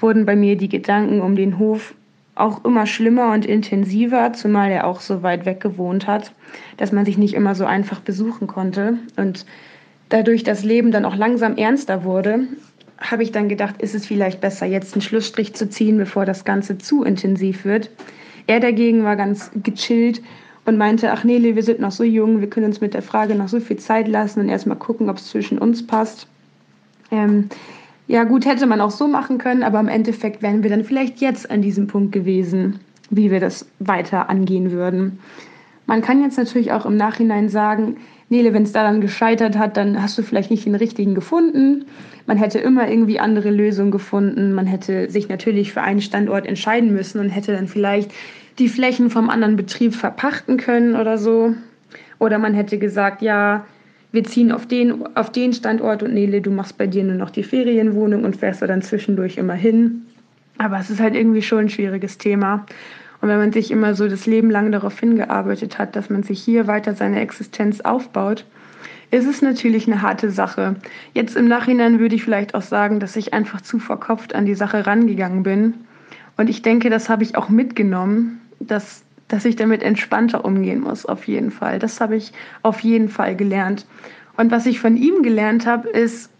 wurden 0.00 0.26
bei 0.26 0.36
mir 0.36 0.56
die 0.56 0.68
Gedanken 0.68 1.20
um 1.20 1.36
den 1.36 1.58
Hof 1.58 1.94
auch 2.34 2.64
immer 2.64 2.86
schlimmer 2.86 3.32
und 3.32 3.46
intensiver, 3.46 4.32
zumal 4.32 4.70
er 4.70 4.86
auch 4.86 5.00
so 5.00 5.22
weit 5.22 5.46
weg 5.46 5.60
gewohnt 5.60 6.06
hat, 6.06 6.32
dass 6.76 6.92
man 6.92 7.04
sich 7.04 7.16
nicht 7.16 7.34
immer 7.34 7.54
so 7.54 7.64
einfach 7.64 8.00
besuchen 8.00 8.48
konnte. 8.48 8.98
Und 9.16 9.46
dadurch 10.08 10.42
das 10.42 10.64
Leben 10.64 10.90
dann 10.90 11.04
auch 11.04 11.16
langsam 11.16 11.56
ernster 11.56 12.04
wurde, 12.04 12.40
habe 12.98 13.22
ich 13.22 13.32
dann 13.32 13.48
gedacht, 13.48 13.80
ist 13.80 13.94
es 13.94 14.06
vielleicht 14.06 14.40
besser, 14.40 14.66
jetzt 14.66 14.94
einen 14.94 15.02
Schlussstrich 15.02 15.54
zu 15.54 15.68
ziehen, 15.68 15.96
bevor 15.96 16.26
das 16.26 16.44
Ganze 16.44 16.78
zu 16.78 17.04
intensiv 17.04 17.64
wird. 17.64 17.90
Er 18.46 18.60
dagegen 18.60 19.04
war 19.04 19.16
ganz 19.16 19.50
gechillt 19.54 20.20
und 20.66 20.78
meinte, 20.78 21.12
ach 21.12 21.24
Nele, 21.24 21.56
wir 21.56 21.62
sind 21.62 21.80
noch 21.80 21.92
so 21.92 22.04
jung, 22.04 22.40
wir 22.40 22.48
können 22.48 22.66
uns 22.66 22.80
mit 22.80 22.94
der 22.94 23.02
Frage 23.02 23.34
noch 23.34 23.48
so 23.48 23.60
viel 23.60 23.76
Zeit 23.76 24.08
lassen 24.08 24.40
und 24.40 24.48
erstmal 24.48 24.78
gucken, 24.78 25.10
ob 25.10 25.18
es 25.18 25.28
zwischen 25.28 25.58
uns 25.58 25.86
passt. 25.86 26.26
Ähm, 27.10 27.48
ja 28.06 28.24
gut, 28.24 28.46
hätte 28.46 28.66
man 28.66 28.80
auch 28.80 28.90
so 28.90 29.08
machen 29.08 29.38
können, 29.38 29.62
aber 29.62 29.80
im 29.80 29.88
Endeffekt 29.88 30.42
wären 30.42 30.62
wir 30.62 30.70
dann 30.70 30.84
vielleicht 30.84 31.20
jetzt 31.20 31.50
an 31.50 31.62
diesem 31.62 31.86
Punkt 31.86 32.12
gewesen, 32.12 32.80
wie 33.10 33.30
wir 33.30 33.40
das 33.40 33.66
weiter 33.78 34.28
angehen 34.28 34.70
würden. 34.72 35.18
Man 35.86 36.00
kann 36.00 36.22
jetzt 36.22 36.38
natürlich 36.38 36.72
auch 36.72 36.86
im 36.86 36.96
Nachhinein 36.96 37.48
sagen, 37.48 37.96
Nele, 38.30 38.54
wenn 38.54 38.62
es 38.62 38.72
daran 38.72 39.00
gescheitert 39.00 39.58
hat, 39.58 39.76
dann 39.76 40.02
hast 40.02 40.16
du 40.16 40.22
vielleicht 40.22 40.50
nicht 40.50 40.64
den 40.64 40.74
richtigen 40.74 41.14
gefunden. 41.14 41.84
Man 42.26 42.38
hätte 42.38 42.58
immer 42.58 42.88
irgendwie 42.88 43.20
andere 43.20 43.50
Lösungen 43.50 43.90
gefunden. 43.90 44.54
Man 44.54 44.66
hätte 44.66 45.10
sich 45.10 45.28
natürlich 45.28 45.72
für 45.72 45.82
einen 45.82 46.00
Standort 46.00 46.46
entscheiden 46.46 46.92
müssen 46.92 47.20
und 47.20 47.28
hätte 47.28 47.52
dann 47.52 47.68
vielleicht 47.68 48.12
die 48.58 48.68
Flächen 48.68 49.10
vom 49.10 49.30
anderen 49.30 49.56
Betrieb 49.56 49.94
verpachten 49.94 50.56
können 50.56 50.96
oder 50.96 51.18
so. 51.18 51.54
Oder 52.18 52.38
man 52.38 52.54
hätte 52.54 52.78
gesagt, 52.78 53.22
ja, 53.22 53.64
wir 54.12 54.24
ziehen 54.24 54.52
auf 54.52 54.66
den, 54.66 55.16
auf 55.16 55.32
den 55.32 55.52
Standort 55.52 56.02
und 56.02 56.14
Nele, 56.14 56.40
du 56.40 56.50
machst 56.50 56.78
bei 56.78 56.86
dir 56.86 57.02
nur 57.02 57.16
noch 57.16 57.30
die 57.30 57.42
Ferienwohnung 57.42 58.24
und 58.24 58.36
fährst 58.36 58.62
da 58.62 58.66
dann 58.66 58.82
zwischendurch 58.82 59.38
immer 59.38 59.54
hin. 59.54 60.02
Aber 60.58 60.78
es 60.78 60.88
ist 60.88 61.00
halt 61.00 61.16
irgendwie 61.16 61.42
schon 61.42 61.60
ein 61.60 61.68
schwieriges 61.68 62.16
Thema. 62.16 62.64
Und 63.20 63.28
wenn 63.28 63.38
man 63.38 63.52
sich 63.52 63.70
immer 63.70 63.94
so 63.94 64.06
das 64.06 64.26
Leben 64.26 64.50
lang 64.50 64.70
darauf 64.70 65.00
hingearbeitet 65.00 65.78
hat, 65.78 65.96
dass 65.96 66.10
man 66.10 66.22
sich 66.22 66.40
hier 66.40 66.66
weiter 66.66 66.94
seine 66.94 67.20
Existenz 67.20 67.80
aufbaut, 67.80 68.44
ist 69.10 69.26
es 69.26 69.42
natürlich 69.42 69.86
eine 69.86 70.02
harte 70.02 70.30
Sache. 70.30 70.76
Jetzt 71.12 71.36
im 71.36 71.48
Nachhinein 71.48 71.98
würde 71.98 72.14
ich 72.14 72.24
vielleicht 72.24 72.54
auch 72.54 72.62
sagen, 72.62 73.00
dass 73.00 73.16
ich 73.16 73.32
einfach 73.32 73.60
zu 73.60 73.78
verkopft 73.78 74.34
an 74.34 74.46
die 74.46 74.54
Sache 74.54 74.86
rangegangen 74.86 75.42
bin. 75.42 75.74
Und 76.36 76.50
ich 76.50 76.62
denke, 76.62 76.90
das 76.90 77.08
habe 77.08 77.22
ich 77.22 77.36
auch 77.36 77.48
mitgenommen, 77.48 78.40
dass, 78.60 79.04
dass 79.28 79.44
ich 79.44 79.56
damit 79.56 79.82
entspannter 79.82 80.44
umgehen 80.44 80.80
muss, 80.80 81.06
auf 81.06 81.26
jeden 81.26 81.50
Fall. 81.50 81.78
Das 81.78 82.00
habe 82.00 82.16
ich 82.16 82.32
auf 82.62 82.80
jeden 82.80 83.08
Fall 83.08 83.36
gelernt. 83.36 83.86
Und 84.36 84.50
was 84.50 84.66
ich 84.66 84.80
von 84.80 84.96
ihm 84.96 85.22
gelernt 85.22 85.66
habe, 85.66 85.88
ist, 85.88 86.30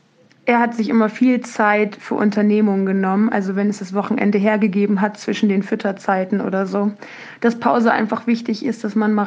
er 0.47 0.59
hat 0.59 0.75
sich 0.75 0.90
immer 0.90 1.09
viel 1.09 1.40
Zeit 1.40 1.97
für 1.97 2.14
Unternehmungen 2.16 2.85
genommen, 2.85 3.30
also 3.30 3.56
wenn 3.56 3.71
es 3.71 3.78
das 3.78 3.94
Wochenende 3.94 4.37
hergegeben 4.37 5.00
hat 5.00 5.16
zwischen 5.16 5.49
den 5.49 5.62
Fütterzeiten 5.62 6.42
oder 6.42 6.66
so, 6.66 6.92
dass 7.40 7.59
Pause 7.59 7.92
einfach 7.92 8.26
wichtig 8.26 8.64
ist, 8.64 8.85
dass 8.85 8.94
man 8.94 9.14
mal, 9.14 9.26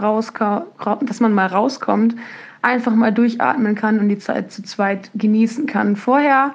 dass 1.01 1.19
man 1.19 1.33
mal 1.33 1.47
rauskommt, 1.47 2.15
einfach 2.61 2.93
mal 2.93 3.11
durchatmen 3.11 3.73
kann 3.73 3.99
und 3.99 4.09
die 4.09 4.19
Zeit 4.19 4.51
zu 4.51 4.61
zweit 4.61 5.09
genießen 5.15 5.65
kann. 5.65 5.95
Vorher 5.95 6.53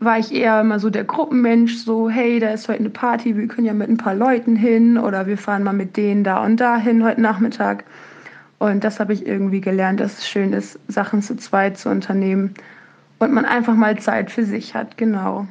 war 0.00 0.18
ich 0.18 0.32
eher 0.32 0.60
immer 0.60 0.78
so 0.78 0.90
der 0.90 1.04
Gruppenmensch, 1.04 1.76
so 1.76 2.10
hey, 2.10 2.38
da 2.38 2.50
ist 2.50 2.68
heute 2.68 2.80
eine 2.80 2.90
Party, 2.90 3.36
wir 3.36 3.48
können 3.48 3.66
ja 3.66 3.72
mit 3.72 3.88
ein 3.88 3.96
paar 3.96 4.14
Leuten 4.14 4.56
hin 4.56 4.98
oder 4.98 5.26
wir 5.26 5.38
fahren 5.38 5.62
mal 5.62 5.72
mit 5.72 5.96
denen 5.96 6.24
da 6.24 6.44
und 6.44 6.58
da 6.58 6.76
hin 6.76 7.04
heute 7.04 7.20
Nachmittag. 7.20 7.84
Und 8.58 8.84
das 8.84 9.00
habe 9.00 9.12
ich 9.12 9.26
irgendwie 9.26 9.60
gelernt, 9.60 10.00
dass 10.00 10.18
es 10.18 10.28
schön 10.28 10.52
ist, 10.52 10.78
Sachen 10.88 11.22
zu 11.22 11.36
zweit 11.36 11.78
zu 11.78 11.88
unternehmen 11.88 12.54
und 13.18 13.32
man 13.32 13.44
einfach 13.44 13.74
mal 13.74 13.98
Zeit 13.98 14.30
für 14.30 14.44
sich 14.44 14.74
hat, 14.74 14.96
genau. 14.96 15.46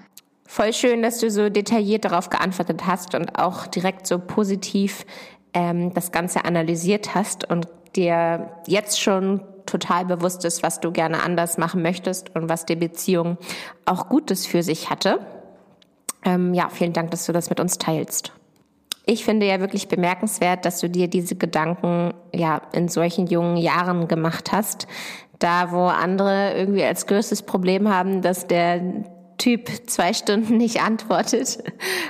Voll 0.48 0.74
schön, 0.74 1.02
dass 1.02 1.20
du 1.20 1.30
so 1.32 1.50
detailliert 1.50 2.06
darauf 2.06 2.30
geantwortet 2.30 2.86
hast 2.86 3.16
und 3.16 3.40
auch 3.40 3.68
direkt 3.68 4.06
so 4.06 4.20
positiv 4.20 5.06
ähm, 5.54 5.94
das 5.94 6.12
Ganze 6.12 6.46
analysiert 6.46 7.16
hast 7.16 7.50
und 7.50 7.68
dir 7.96 8.52
jetzt 8.68 9.02
schon 9.02 9.42
total 9.66 10.06
bewusst 10.06 10.46
ist, 10.46 10.64
was 10.64 10.80
du 10.80 10.92
gerne 10.92 11.24
anders 11.24 11.58
machen 11.58 11.82
möchtest 11.82 12.36
und 12.36 12.50
was 12.50 12.66
die 12.66 12.76
Beziehung 12.76 13.38
auch 13.86 14.10
Gutes 14.10 14.46
für 14.46 14.64
sich 14.64 14.90
hatte. 14.90 15.20
Ähm, 16.24 16.54
ja, 16.54 16.70
vielen 16.70 16.94
Dank, 16.94 17.12
dass 17.12 17.26
du 17.26 17.32
das 17.32 17.50
mit 17.50 17.60
uns 17.60 17.78
teilst. 17.78 18.32
Ich 19.06 19.24
finde 19.24 19.46
ja 19.46 19.60
wirklich 19.60 19.88
bemerkenswert, 19.88 20.66
dass 20.66 20.80
du 20.80 20.90
dir 20.90 21.08
diese 21.08 21.36
Gedanken 21.36 22.14
ja 22.34 22.62
in 22.74 22.88
solchen 22.88 23.28
jungen 23.28 23.58
Jahren 23.58 24.08
gemacht 24.08 24.52
hast. 24.52 24.88
Da, 25.38 25.72
wo 25.72 25.86
andere 25.86 26.54
irgendwie 26.56 26.84
als 26.84 27.06
größtes 27.06 27.44
Problem 27.44 27.94
haben, 27.94 28.22
dass 28.22 28.48
der 28.48 28.82
Typ 29.38 29.70
zwei 29.88 30.14
Stunden 30.14 30.58
nicht 30.58 30.82
antwortet, 30.82 31.60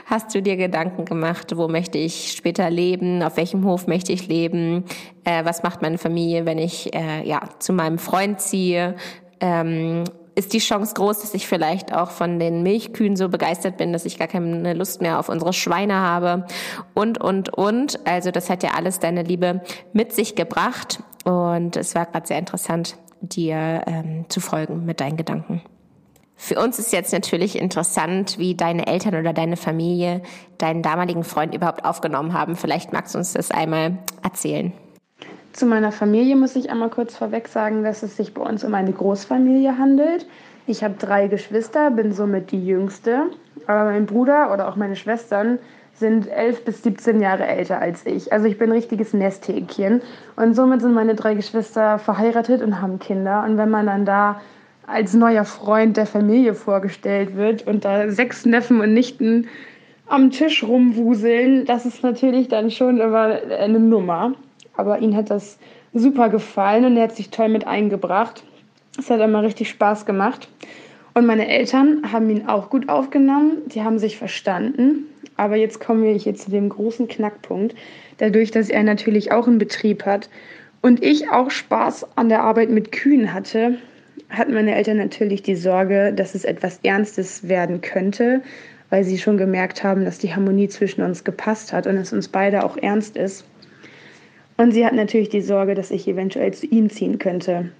hast 0.05 0.33
du 0.35 0.41
dir 0.41 0.57
Gedanken 0.57 1.05
gemacht, 1.05 1.57
wo 1.57 1.67
möchte 1.67 1.97
ich 1.97 2.33
später 2.33 2.69
leben, 2.69 3.23
auf 3.23 3.37
welchem 3.37 3.65
Hof 3.65 3.87
möchte 3.87 4.13
ich 4.13 4.27
leben, 4.27 4.85
äh, 5.23 5.43
was 5.43 5.63
macht 5.63 5.81
meine 5.81 5.97
Familie, 5.97 6.45
wenn 6.45 6.59
ich 6.59 6.93
äh, 6.93 7.27
ja 7.27 7.41
zu 7.59 7.73
meinem 7.73 7.97
Freund 7.97 8.41
ziehe, 8.41 8.95
ähm, 9.39 10.03
ist 10.35 10.53
die 10.53 10.59
Chance 10.59 10.93
groß, 10.95 11.21
dass 11.21 11.33
ich 11.33 11.47
vielleicht 11.47 11.93
auch 11.93 12.11
von 12.11 12.39
den 12.39 12.61
Milchkühen 12.61 13.15
so 13.15 13.29
begeistert 13.29 13.77
bin, 13.77 13.93
dass 13.93 14.05
ich 14.05 14.19
gar 14.19 14.27
keine 14.27 14.73
Lust 14.73 15.01
mehr 15.01 15.17
auf 15.17 15.29
unsere 15.29 15.53
Schweine 15.53 15.95
habe? 15.95 16.45
Und, 16.93 17.21
und, 17.21 17.49
und. 17.53 18.05
Also 18.05 18.31
das 18.31 18.49
hat 18.49 18.61
ja 18.61 18.71
alles 18.75 18.99
deine 18.99 19.23
Liebe 19.23 19.61
mit 19.93 20.13
sich 20.13 20.35
gebracht. 20.35 21.01
Und 21.23 21.77
es 21.77 21.95
war 21.95 22.05
gerade 22.05 22.27
sehr 22.27 22.37
interessant, 22.37 22.97
dir 23.21 23.83
ähm, 23.87 24.25
zu 24.27 24.41
folgen 24.41 24.85
mit 24.85 24.99
deinen 24.99 25.15
Gedanken. 25.15 25.61
Für 26.37 26.59
uns 26.59 26.79
ist 26.79 26.91
jetzt 26.91 27.13
natürlich 27.13 27.57
interessant, 27.57 28.37
wie 28.37 28.55
deine 28.55 28.87
Eltern 28.87 29.15
oder 29.15 29.33
deine 29.33 29.57
Familie 29.57 30.21
deinen 30.57 30.81
damaligen 30.81 31.23
Freund 31.23 31.55
überhaupt 31.55 31.85
aufgenommen 31.85 32.33
haben. 32.33 32.55
Vielleicht 32.55 32.93
magst 32.93 33.15
du 33.15 33.19
uns 33.19 33.33
das 33.33 33.51
einmal 33.51 33.97
erzählen. 34.21 34.73
Zu 35.53 35.65
meiner 35.65 35.93
Familie 35.93 36.35
muss 36.35 36.57
ich 36.57 36.69
einmal 36.69 36.89
kurz 36.89 37.15
vorweg 37.15 37.47
sagen, 37.47 37.83
dass 37.83 38.03
es 38.03 38.17
sich 38.17 38.33
bei 38.33 38.41
uns 38.41 38.65
um 38.65 38.73
eine 38.73 38.91
Großfamilie 38.91 39.77
handelt. 39.77 40.25
Ich 40.67 40.83
habe 40.83 40.95
drei 40.99 41.27
Geschwister, 41.27 41.91
bin 41.91 42.11
somit 42.11 42.51
die 42.51 42.65
jüngste. 42.65 43.23
Aber 43.65 43.85
mein 43.85 44.05
Bruder 44.05 44.51
oder 44.51 44.67
auch 44.67 44.75
meine 44.75 44.97
Schwestern 44.97 45.59
sind 45.93 46.27
elf 46.27 46.65
bis 46.65 46.83
17 46.83 47.21
Jahre 47.21 47.45
älter 47.47 47.79
als 47.79 48.05
ich. 48.05 48.33
Also 48.33 48.47
ich 48.47 48.57
bin 48.57 48.69
ein 48.69 48.75
richtiges 48.75 49.13
Nesthäkchen. 49.13 50.01
Und 50.35 50.55
somit 50.55 50.81
sind 50.81 50.93
meine 50.93 51.15
drei 51.15 51.35
Geschwister 51.35 51.99
verheiratet 51.99 52.61
und 52.61 52.81
haben 52.81 52.99
Kinder. 52.99 53.45
Und 53.45 53.57
wenn 53.57 53.69
man 53.69 53.85
dann 53.85 54.05
da 54.05 54.41
als 54.87 55.13
neuer 55.13 55.45
Freund 55.45 55.97
der 55.97 56.05
Familie 56.05 56.53
vorgestellt 56.53 57.35
wird 57.35 57.65
und 57.67 57.85
da 57.85 58.09
sechs 58.09 58.45
Neffen 58.45 58.79
und 58.81 58.93
Nichten 58.93 59.47
am 60.07 60.31
Tisch 60.31 60.63
rumwuseln, 60.63 61.65
das 61.65 61.85
ist 61.85 62.03
natürlich 62.03 62.47
dann 62.47 62.69
schon 62.69 62.99
immer 62.99 63.39
eine 63.59 63.79
Nummer. 63.79 64.33
Aber 64.77 64.99
ihm 64.99 65.15
hat 65.15 65.29
das 65.29 65.57
super 65.93 66.29
gefallen 66.29 66.85
und 66.85 66.97
er 66.97 67.03
hat 67.03 67.15
sich 67.15 67.29
toll 67.29 67.49
mit 67.49 67.65
eingebracht. 67.65 68.43
Es 68.99 69.09
hat 69.09 69.19
immer 69.19 69.41
richtig 69.41 69.69
Spaß 69.69 70.05
gemacht. 70.05 70.47
Und 71.13 71.25
meine 71.25 71.47
Eltern 71.47 72.11
haben 72.11 72.29
ihn 72.29 72.47
auch 72.47 72.69
gut 72.69 72.89
aufgenommen. 72.89 73.63
Die 73.67 73.81
haben 73.81 73.99
sich 73.99 74.17
verstanden. 74.17 75.05
Aber 75.37 75.55
jetzt 75.55 75.79
kommen 75.79 76.03
wir 76.03 76.13
hier 76.13 76.35
zu 76.35 76.51
dem 76.51 76.69
großen 76.69 77.07
Knackpunkt. 77.07 77.75
Dadurch, 78.17 78.51
dass 78.51 78.69
er 78.69 78.83
natürlich 78.83 79.31
auch 79.31 79.47
einen 79.47 79.57
Betrieb 79.57 80.05
hat 80.05 80.29
und 80.81 81.03
ich 81.03 81.29
auch 81.29 81.49
Spaß 81.49 82.17
an 82.17 82.29
der 82.29 82.43
Arbeit 82.43 82.69
mit 82.69 82.91
Kühen 82.91 83.33
hatte, 83.33 83.77
hatten 84.29 84.53
meine 84.53 84.75
Eltern 84.75 84.97
natürlich 84.97 85.43
die 85.43 85.55
Sorge, 85.55 86.13
dass 86.13 86.35
es 86.35 86.45
etwas 86.45 86.79
Ernstes 86.83 87.47
werden 87.47 87.81
könnte, 87.81 88.41
weil 88.89 89.03
sie 89.03 89.17
schon 89.17 89.37
gemerkt 89.37 89.83
haben, 89.83 90.05
dass 90.05 90.19
die 90.19 90.33
Harmonie 90.33 90.67
zwischen 90.67 91.01
uns 91.01 91.23
gepasst 91.23 91.73
hat 91.73 91.87
und 91.87 91.97
es 91.97 92.13
uns 92.13 92.27
beide 92.27 92.63
auch 92.63 92.77
ernst 92.77 93.17
ist. 93.17 93.45
Und 94.57 94.71
sie 94.71 94.85
hat 94.85 94.93
natürlich 94.93 95.29
die 95.29 95.41
Sorge, 95.41 95.75
dass 95.75 95.91
ich 95.91 96.07
eventuell 96.07 96.53
zu 96.53 96.65
ihm 96.65 96.89
ziehen 96.89 97.19
könnte. 97.19 97.71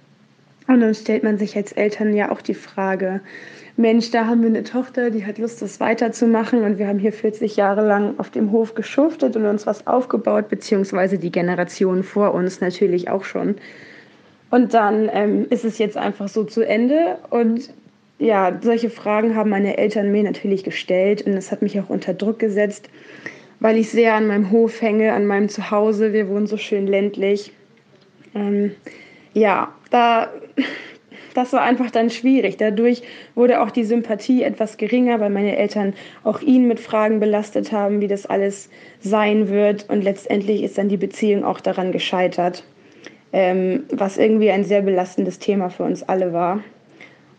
Und 0.68 0.80
dann 0.80 0.94
stellt 0.94 1.22
man 1.22 1.38
sich 1.38 1.56
als 1.56 1.72
Eltern 1.72 2.14
ja 2.14 2.30
auch 2.30 2.40
die 2.40 2.54
Frage, 2.54 3.20
Mensch, 3.78 4.10
da 4.10 4.26
haben 4.26 4.40
wir 4.40 4.48
eine 4.48 4.64
Tochter, 4.64 5.10
die 5.10 5.26
hat 5.26 5.38
Lust, 5.38 5.60
das 5.60 5.80
weiterzumachen 5.80 6.62
und 6.62 6.78
wir 6.78 6.88
haben 6.88 6.98
hier 6.98 7.12
40 7.12 7.56
Jahre 7.56 7.86
lang 7.86 8.18
auf 8.18 8.30
dem 8.30 8.50
Hof 8.50 8.74
geschuftet 8.74 9.36
und 9.36 9.44
uns 9.44 9.66
was 9.66 9.86
aufgebaut, 9.86 10.48
beziehungsweise 10.48 11.18
die 11.18 11.30
Generation 11.30 12.02
vor 12.02 12.32
uns 12.32 12.60
natürlich 12.60 13.10
auch 13.10 13.24
schon. 13.24 13.56
Und 14.56 14.72
dann 14.74 15.10
ähm, 15.12 15.46
ist 15.50 15.64
es 15.64 15.78
jetzt 15.78 15.96
einfach 15.96 16.28
so 16.28 16.44
zu 16.44 16.62
Ende 16.62 17.18
und 17.30 17.68
ja, 18.18 18.58
solche 18.62 18.88
Fragen 18.88 19.36
haben 19.36 19.50
meine 19.50 19.76
Eltern 19.76 20.10
mir 20.10 20.22
natürlich 20.22 20.64
gestellt 20.64 21.26
und 21.26 21.34
das 21.34 21.52
hat 21.52 21.60
mich 21.60 21.78
auch 21.78 21.90
unter 21.90 22.14
Druck 22.14 22.38
gesetzt 22.38 22.88
weil 23.60 23.76
ich 23.76 23.90
sehr 23.90 24.14
an 24.14 24.26
meinem 24.26 24.50
Hof 24.50 24.80
hänge, 24.82 25.12
an 25.12 25.26
meinem 25.26 25.48
Zuhause. 25.48 26.12
Wir 26.12 26.28
wohnen 26.28 26.46
so 26.46 26.56
schön 26.56 26.86
ländlich. 26.86 27.52
Ähm, 28.34 28.72
ja, 29.32 29.72
da, 29.90 30.30
das 31.34 31.52
war 31.52 31.62
einfach 31.62 31.90
dann 31.90 32.10
schwierig. 32.10 32.56
Dadurch 32.58 33.02
wurde 33.34 33.62
auch 33.62 33.70
die 33.70 33.84
Sympathie 33.84 34.42
etwas 34.42 34.76
geringer, 34.76 35.20
weil 35.20 35.30
meine 35.30 35.56
Eltern 35.56 35.94
auch 36.24 36.40
ihn 36.40 36.68
mit 36.68 36.80
Fragen 36.80 37.20
belastet 37.20 37.72
haben, 37.72 38.00
wie 38.00 38.08
das 38.08 38.26
alles 38.26 38.68
sein 39.00 39.48
wird. 39.48 39.88
Und 39.88 40.02
letztendlich 40.02 40.62
ist 40.62 40.78
dann 40.78 40.88
die 40.88 40.96
Beziehung 40.96 41.44
auch 41.44 41.60
daran 41.60 41.92
gescheitert, 41.92 42.64
ähm, 43.36 43.84
was 43.92 44.16
irgendwie 44.16 44.50
ein 44.50 44.64
sehr 44.64 44.80
belastendes 44.80 45.38
Thema 45.38 45.68
für 45.68 45.82
uns 45.82 46.02
alle 46.02 46.32
war. 46.32 46.64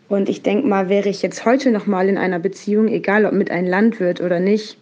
Und 0.08 0.28
ich 0.28 0.42
denke 0.42 0.64
mal, 0.64 0.88
wäre 0.88 1.08
ich 1.08 1.22
jetzt 1.22 1.44
heute 1.44 1.72
noch 1.72 1.88
mal 1.88 2.08
in 2.08 2.16
einer 2.16 2.38
Beziehung, 2.38 2.86
egal 2.86 3.26
ob 3.26 3.32
mit 3.32 3.50
einem 3.50 3.66
Landwirt 3.66 4.20
oder 4.20 4.38
nicht, 4.38 4.78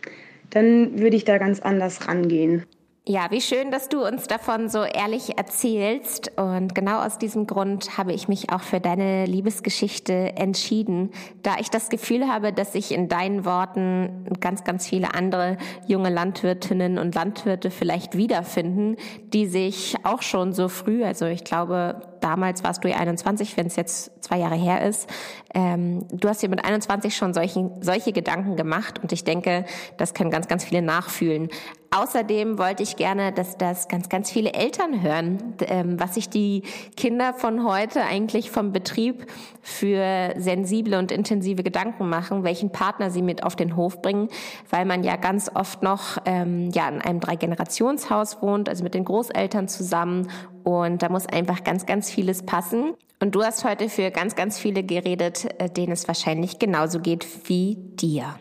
dann 0.50 1.00
würde 1.00 1.16
ich 1.16 1.24
da 1.24 1.38
ganz 1.38 1.60
anders 1.60 2.06
rangehen. 2.06 2.64
Ja, 3.08 3.30
wie 3.30 3.40
schön, 3.40 3.70
dass 3.70 3.88
du 3.88 4.04
uns 4.04 4.26
davon 4.26 4.68
so 4.68 4.82
ehrlich 4.82 5.38
erzählst. 5.38 6.32
Und 6.36 6.74
genau 6.74 7.04
aus 7.04 7.18
diesem 7.18 7.46
Grund 7.46 7.96
habe 7.96 8.12
ich 8.12 8.26
mich 8.26 8.50
auch 8.50 8.62
für 8.62 8.80
deine 8.80 9.26
Liebesgeschichte 9.26 10.36
entschieden, 10.36 11.12
da 11.44 11.54
ich 11.60 11.70
das 11.70 11.88
Gefühl 11.88 12.26
habe, 12.26 12.52
dass 12.52 12.72
sich 12.72 12.90
in 12.90 13.06
deinen 13.06 13.44
Worten 13.44 14.26
ganz, 14.40 14.64
ganz 14.64 14.88
viele 14.88 15.14
andere 15.14 15.56
junge 15.86 16.10
Landwirtinnen 16.10 16.98
und 16.98 17.14
Landwirte 17.14 17.70
vielleicht 17.70 18.16
wiederfinden, 18.16 18.96
die 19.32 19.46
sich 19.46 19.94
auch 20.02 20.22
schon 20.22 20.52
so 20.52 20.66
früh, 20.68 21.04
also 21.04 21.26
ich 21.26 21.44
glaube, 21.44 22.02
damals 22.20 22.64
warst 22.64 22.82
du 22.82 22.88
ja 22.88 22.96
21, 22.96 23.56
wenn 23.56 23.68
es 23.68 23.76
jetzt 23.76 24.24
zwei 24.24 24.38
Jahre 24.38 24.56
her 24.56 24.84
ist, 24.84 25.08
ähm, 25.54 26.06
du 26.10 26.28
hast 26.28 26.42
dir 26.42 26.48
mit 26.48 26.64
21 26.64 27.16
schon 27.16 27.32
solchen, 27.34 27.70
solche 27.82 28.12
Gedanken 28.12 28.56
gemacht 28.56 28.98
und 29.00 29.12
ich 29.12 29.22
denke, 29.22 29.64
das 29.96 30.12
können 30.12 30.30
ganz, 30.30 30.48
ganz 30.48 30.64
viele 30.64 30.82
nachfühlen. 30.82 31.50
Außerdem 31.96 32.58
wollte 32.58 32.82
ich 32.82 32.96
gerne, 32.96 33.32
dass 33.32 33.56
das 33.56 33.88
ganz, 33.88 34.10
ganz 34.10 34.30
viele 34.30 34.52
Eltern 34.52 35.00
hören, 35.00 35.54
ähm, 35.60 35.98
was 35.98 36.16
sich 36.16 36.28
die 36.28 36.62
Kinder 36.94 37.32
von 37.32 37.66
heute 37.66 38.02
eigentlich 38.02 38.50
vom 38.50 38.70
Betrieb 38.70 39.24
für 39.62 40.34
sensible 40.36 40.98
und 40.98 41.10
intensive 41.10 41.62
Gedanken 41.62 42.10
machen, 42.10 42.44
welchen 42.44 42.70
Partner 42.70 43.10
sie 43.10 43.22
mit 43.22 43.44
auf 43.44 43.56
den 43.56 43.76
Hof 43.76 44.02
bringen, 44.02 44.28
weil 44.68 44.84
man 44.84 45.04
ja 45.04 45.16
ganz 45.16 45.50
oft 45.54 45.82
noch 45.82 46.18
ähm, 46.26 46.68
ja 46.70 46.86
in 46.86 47.00
einem 47.00 47.20
Drei-Generationshaus 47.20 48.42
wohnt, 48.42 48.68
also 48.68 48.84
mit 48.84 48.92
den 48.92 49.06
Großeltern 49.06 49.66
zusammen 49.66 50.28
und 50.64 51.02
da 51.02 51.08
muss 51.08 51.26
einfach 51.26 51.64
ganz, 51.64 51.86
ganz 51.86 52.10
vieles 52.10 52.44
passen. 52.44 52.92
Und 53.20 53.34
du 53.34 53.42
hast 53.42 53.64
heute 53.64 53.88
für 53.88 54.10
ganz, 54.10 54.36
ganz 54.36 54.58
viele 54.58 54.82
geredet, 54.82 55.48
äh, 55.58 55.70
denen 55.70 55.92
es 55.92 56.06
wahrscheinlich 56.06 56.58
genauso 56.58 57.00
geht 57.00 57.26
wie 57.48 57.76
dir. 57.76 58.34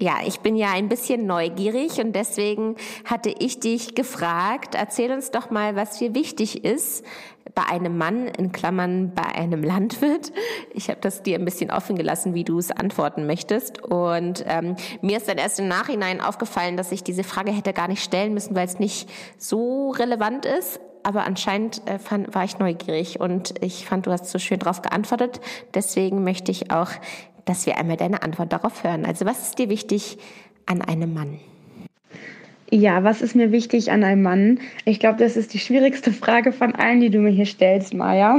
Ja, 0.00 0.18
ich 0.24 0.38
bin 0.40 0.54
ja 0.54 0.70
ein 0.70 0.88
bisschen 0.88 1.26
neugierig 1.26 1.98
und 1.98 2.12
deswegen 2.12 2.76
hatte 3.04 3.34
ich 3.36 3.58
dich 3.58 3.96
gefragt, 3.96 4.76
erzähl 4.76 5.10
uns 5.10 5.32
doch 5.32 5.50
mal, 5.50 5.74
was 5.74 5.98
dir 5.98 6.14
wichtig 6.14 6.64
ist 6.64 7.04
bei 7.56 7.64
einem 7.64 7.98
Mann, 7.98 8.28
in 8.28 8.52
Klammern 8.52 9.12
bei 9.12 9.24
einem 9.24 9.64
Landwirt. 9.64 10.30
Ich 10.72 10.88
habe 10.88 11.00
das 11.00 11.24
dir 11.24 11.36
ein 11.36 11.44
bisschen 11.44 11.72
offen 11.72 11.96
gelassen, 11.96 12.34
wie 12.34 12.44
du 12.44 12.58
es 12.58 12.70
antworten 12.70 13.26
möchtest. 13.26 13.82
Und 13.82 14.44
ähm, 14.46 14.76
mir 15.02 15.16
ist 15.16 15.28
dann 15.28 15.38
erst 15.38 15.58
im 15.58 15.66
Nachhinein 15.66 16.20
aufgefallen, 16.20 16.76
dass 16.76 16.92
ich 16.92 17.02
diese 17.02 17.24
Frage 17.24 17.50
hätte 17.50 17.72
gar 17.72 17.88
nicht 17.88 18.04
stellen 18.04 18.34
müssen, 18.34 18.54
weil 18.54 18.66
es 18.66 18.78
nicht 18.78 19.10
so 19.36 19.90
relevant 19.90 20.46
ist. 20.46 20.78
Aber 21.02 21.24
anscheinend 21.24 21.82
äh, 21.88 21.98
fand, 21.98 22.32
war 22.36 22.44
ich 22.44 22.60
neugierig 22.60 23.18
und 23.18 23.54
ich 23.64 23.86
fand, 23.86 24.06
du 24.06 24.12
hast 24.12 24.26
so 24.26 24.38
schön 24.38 24.60
drauf 24.60 24.82
geantwortet. 24.82 25.40
Deswegen 25.74 26.22
möchte 26.22 26.52
ich 26.52 26.70
auch 26.70 26.90
dass 27.48 27.66
wir 27.66 27.78
einmal 27.78 27.96
deine 27.96 28.22
Antwort 28.22 28.52
darauf 28.52 28.84
hören. 28.84 29.04
Also 29.04 29.24
was 29.24 29.42
ist 29.42 29.58
dir 29.58 29.68
wichtig 29.68 30.18
an 30.66 30.82
einem 30.82 31.14
Mann? 31.14 31.38
Ja, 32.70 33.02
was 33.02 33.22
ist 33.22 33.34
mir 33.34 33.50
wichtig 33.50 33.90
an 33.90 34.04
einem 34.04 34.22
Mann? 34.22 34.60
Ich 34.84 35.00
glaube, 35.00 35.18
das 35.18 35.36
ist 35.36 35.54
die 35.54 35.58
schwierigste 35.58 36.12
Frage 36.12 36.52
von 36.52 36.74
allen, 36.74 37.00
die 37.00 37.08
du 37.08 37.18
mir 37.18 37.30
hier 37.30 37.46
stellst, 37.46 37.94
Maja. 37.94 38.38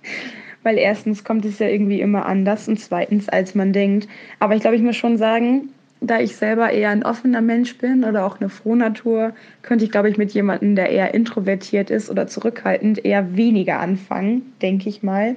Weil 0.62 0.78
erstens 0.78 1.24
kommt 1.24 1.44
es 1.44 1.58
ja 1.58 1.68
irgendwie 1.68 2.00
immer 2.00 2.26
anders 2.26 2.68
und 2.68 2.78
zweitens, 2.78 3.28
als 3.28 3.56
man 3.56 3.72
denkt. 3.72 4.08
Aber 4.38 4.54
ich 4.54 4.60
glaube, 4.60 4.76
ich 4.76 4.82
muss 4.82 4.96
schon 4.96 5.16
sagen, 5.16 5.70
da 6.00 6.20
ich 6.20 6.36
selber 6.36 6.70
eher 6.70 6.90
ein 6.90 7.02
offener 7.02 7.40
Mensch 7.40 7.76
bin 7.78 8.04
oder 8.04 8.24
auch 8.24 8.40
eine 8.40 8.48
Frohnatur, 8.50 9.32
könnte 9.62 9.84
ich, 9.84 9.90
glaube 9.90 10.10
ich, 10.10 10.16
mit 10.16 10.32
jemandem, 10.32 10.76
der 10.76 10.90
eher 10.90 11.14
introvertiert 11.14 11.90
ist 11.90 12.10
oder 12.10 12.28
zurückhaltend, 12.28 13.04
eher 13.04 13.36
weniger 13.36 13.80
anfangen, 13.80 14.52
denke 14.62 14.88
ich 14.88 15.02
mal. 15.02 15.36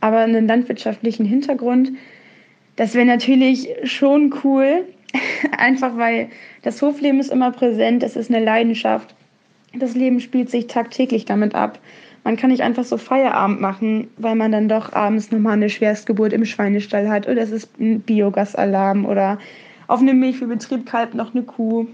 Aber 0.00 0.18
einen 0.18 0.46
landwirtschaftlichen 0.46 1.26
Hintergrund 1.26 1.92
das 2.82 2.94
wäre 2.94 3.06
natürlich 3.06 3.68
schon 3.84 4.34
cool, 4.42 4.84
einfach 5.56 5.96
weil 5.98 6.30
das 6.62 6.82
Hofleben 6.82 7.20
ist 7.20 7.30
immer 7.30 7.52
präsent, 7.52 8.02
es 8.02 8.16
ist 8.16 8.28
eine 8.28 8.44
Leidenschaft. 8.44 9.14
Das 9.72 9.94
Leben 9.94 10.18
spielt 10.18 10.50
sich 10.50 10.66
tagtäglich 10.66 11.24
damit 11.24 11.54
ab. 11.54 11.78
Man 12.24 12.36
kann 12.36 12.50
nicht 12.50 12.64
einfach 12.64 12.82
so 12.82 12.96
Feierabend 12.96 13.60
machen, 13.60 14.08
weil 14.16 14.34
man 14.34 14.50
dann 14.50 14.68
doch 14.68 14.94
abends 14.94 15.30
nochmal 15.30 15.52
eine 15.52 15.70
Schwerstgeburt 15.70 16.32
im 16.32 16.44
Schweinestall 16.44 17.08
hat 17.08 17.28
oder 17.28 17.42
es 17.42 17.52
ist 17.52 17.78
ein 17.78 18.00
Biogasalarm 18.00 19.04
oder 19.04 19.38
auf 19.86 20.00
einem 20.00 20.18
Milchviehbetrieb 20.18 20.84
kalbt 20.84 21.14
noch 21.14 21.36
eine 21.36 21.44
Kuh. 21.44 21.86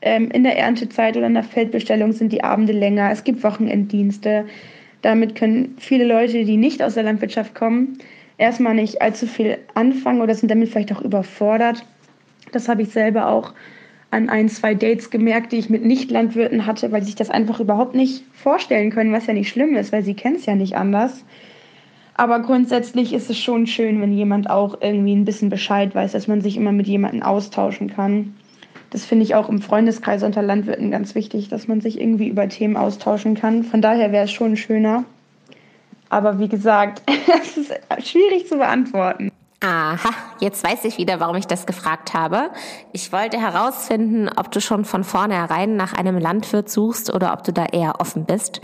Ähm, 0.00 0.30
in 0.30 0.42
der 0.42 0.56
Erntezeit 0.56 1.18
oder 1.18 1.26
in 1.26 1.34
der 1.34 1.42
Feldbestellung 1.42 2.12
sind 2.12 2.32
die 2.32 2.42
Abende 2.42 2.72
länger. 2.72 3.10
Es 3.10 3.24
gibt 3.24 3.44
Wochenenddienste. 3.44 4.46
Damit 5.02 5.34
können 5.34 5.76
viele 5.78 6.06
Leute, 6.06 6.46
die 6.46 6.56
nicht 6.56 6.82
aus 6.82 6.94
der 6.94 7.02
Landwirtschaft 7.02 7.54
kommen, 7.54 7.98
erstmal 8.40 8.74
nicht 8.74 9.02
allzu 9.02 9.26
viel 9.26 9.58
anfangen 9.74 10.20
oder 10.20 10.34
sind 10.34 10.50
damit 10.50 10.70
vielleicht 10.70 10.92
auch 10.92 11.02
überfordert. 11.02 11.84
Das 12.52 12.68
habe 12.68 12.82
ich 12.82 12.88
selber 12.88 13.28
auch 13.28 13.52
an 14.10 14.28
ein, 14.28 14.48
zwei 14.48 14.74
Dates 14.74 15.10
gemerkt, 15.10 15.52
die 15.52 15.58
ich 15.58 15.70
mit 15.70 15.84
Nicht-Landwirten 15.84 16.66
hatte, 16.66 16.90
weil 16.90 17.02
sie 17.02 17.06
sich 17.06 17.14
das 17.14 17.30
einfach 17.30 17.60
überhaupt 17.60 17.94
nicht 17.94 18.24
vorstellen 18.32 18.90
können, 18.90 19.12
was 19.12 19.26
ja 19.26 19.34
nicht 19.34 19.48
schlimm 19.48 19.76
ist, 19.76 19.92
weil 19.92 20.02
sie 20.02 20.14
kennen 20.14 20.36
es 20.36 20.46
ja 20.46 20.56
nicht 20.56 20.76
anders. 20.76 21.24
Aber 22.14 22.40
grundsätzlich 22.40 23.12
ist 23.12 23.30
es 23.30 23.38
schon 23.38 23.66
schön, 23.66 24.00
wenn 24.00 24.12
jemand 24.12 24.50
auch 24.50 24.78
irgendwie 24.80 25.14
ein 25.14 25.24
bisschen 25.24 25.48
Bescheid 25.48 25.94
weiß, 25.94 26.12
dass 26.12 26.26
man 26.26 26.40
sich 26.40 26.56
immer 26.56 26.72
mit 26.72 26.86
jemandem 26.86 27.22
austauschen 27.22 27.88
kann. 27.88 28.34
Das 28.90 29.04
finde 29.04 29.24
ich 29.24 29.36
auch 29.36 29.48
im 29.48 29.62
Freundeskreis 29.62 30.24
unter 30.24 30.42
Landwirten 30.42 30.90
ganz 30.90 31.14
wichtig, 31.14 31.48
dass 31.48 31.68
man 31.68 31.80
sich 31.80 32.00
irgendwie 32.00 32.28
über 32.28 32.48
Themen 32.48 32.76
austauschen 32.76 33.36
kann. 33.36 33.62
Von 33.62 33.80
daher 33.80 34.10
wäre 34.10 34.24
es 34.24 34.32
schon 34.32 34.56
schöner. 34.56 35.04
Aber 36.10 36.38
wie 36.38 36.48
gesagt, 36.48 37.02
es 37.42 37.56
ist 37.56 37.72
schwierig 38.06 38.46
zu 38.46 38.58
beantworten. 38.58 39.32
Aha, 39.62 40.08
jetzt 40.40 40.64
weiß 40.64 40.86
ich 40.86 40.96
wieder, 40.96 41.20
warum 41.20 41.36
ich 41.36 41.46
das 41.46 41.66
gefragt 41.66 42.14
habe. 42.14 42.50
Ich 42.92 43.12
wollte 43.12 43.38
herausfinden, 43.38 44.30
ob 44.34 44.50
du 44.50 44.60
schon 44.60 44.86
von 44.86 45.04
vornherein 45.04 45.76
nach 45.76 45.92
einem 45.92 46.16
Landwirt 46.16 46.70
suchst 46.70 47.12
oder 47.12 47.34
ob 47.34 47.44
du 47.44 47.52
da 47.52 47.66
eher 47.66 48.00
offen 48.00 48.24
bist. 48.24 48.62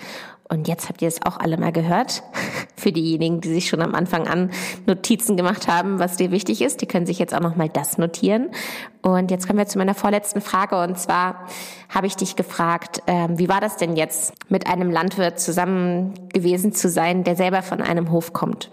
Und 0.48 0.68
jetzt 0.68 0.88
habt 0.88 1.02
ihr 1.02 1.08
es 1.08 1.22
auch 1.22 1.38
alle 1.38 1.56
mal 1.56 1.72
gehört. 1.72 2.22
Für 2.76 2.92
diejenigen, 2.92 3.40
die 3.40 3.52
sich 3.52 3.68
schon 3.68 3.82
am 3.82 3.94
Anfang 3.94 4.28
an 4.28 4.50
Notizen 4.86 5.36
gemacht 5.36 5.66
haben, 5.66 5.98
was 5.98 6.16
dir 6.16 6.30
wichtig 6.30 6.62
ist, 6.62 6.82
die 6.82 6.86
können 6.86 7.06
sich 7.06 7.18
jetzt 7.18 7.34
auch 7.34 7.40
noch 7.40 7.56
mal 7.56 7.68
das 7.68 7.98
notieren. 7.98 8.50
Und 9.02 9.30
jetzt 9.30 9.46
kommen 9.46 9.58
wir 9.58 9.66
zu 9.66 9.78
meiner 9.78 9.94
vorletzten 9.94 10.40
Frage. 10.40 10.80
Und 10.80 10.98
zwar 10.98 11.46
habe 11.88 12.06
ich 12.06 12.16
dich 12.16 12.36
gefragt, 12.36 13.02
ähm, 13.06 13.38
wie 13.38 13.48
war 13.48 13.60
das 13.60 13.76
denn 13.76 13.96
jetzt, 13.96 14.34
mit 14.48 14.68
einem 14.68 14.90
Landwirt 14.90 15.40
zusammen 15.40 16.14
gewesen 16.32 16.72
zu 16.72 16.88
sein, 16.88 17.24
der 17.24 17.36
selber 17.36 17.62
von 17.62 17.80
einem 17.80 18.10
Hof 18.10 18.32
kommt? 18.32 18.70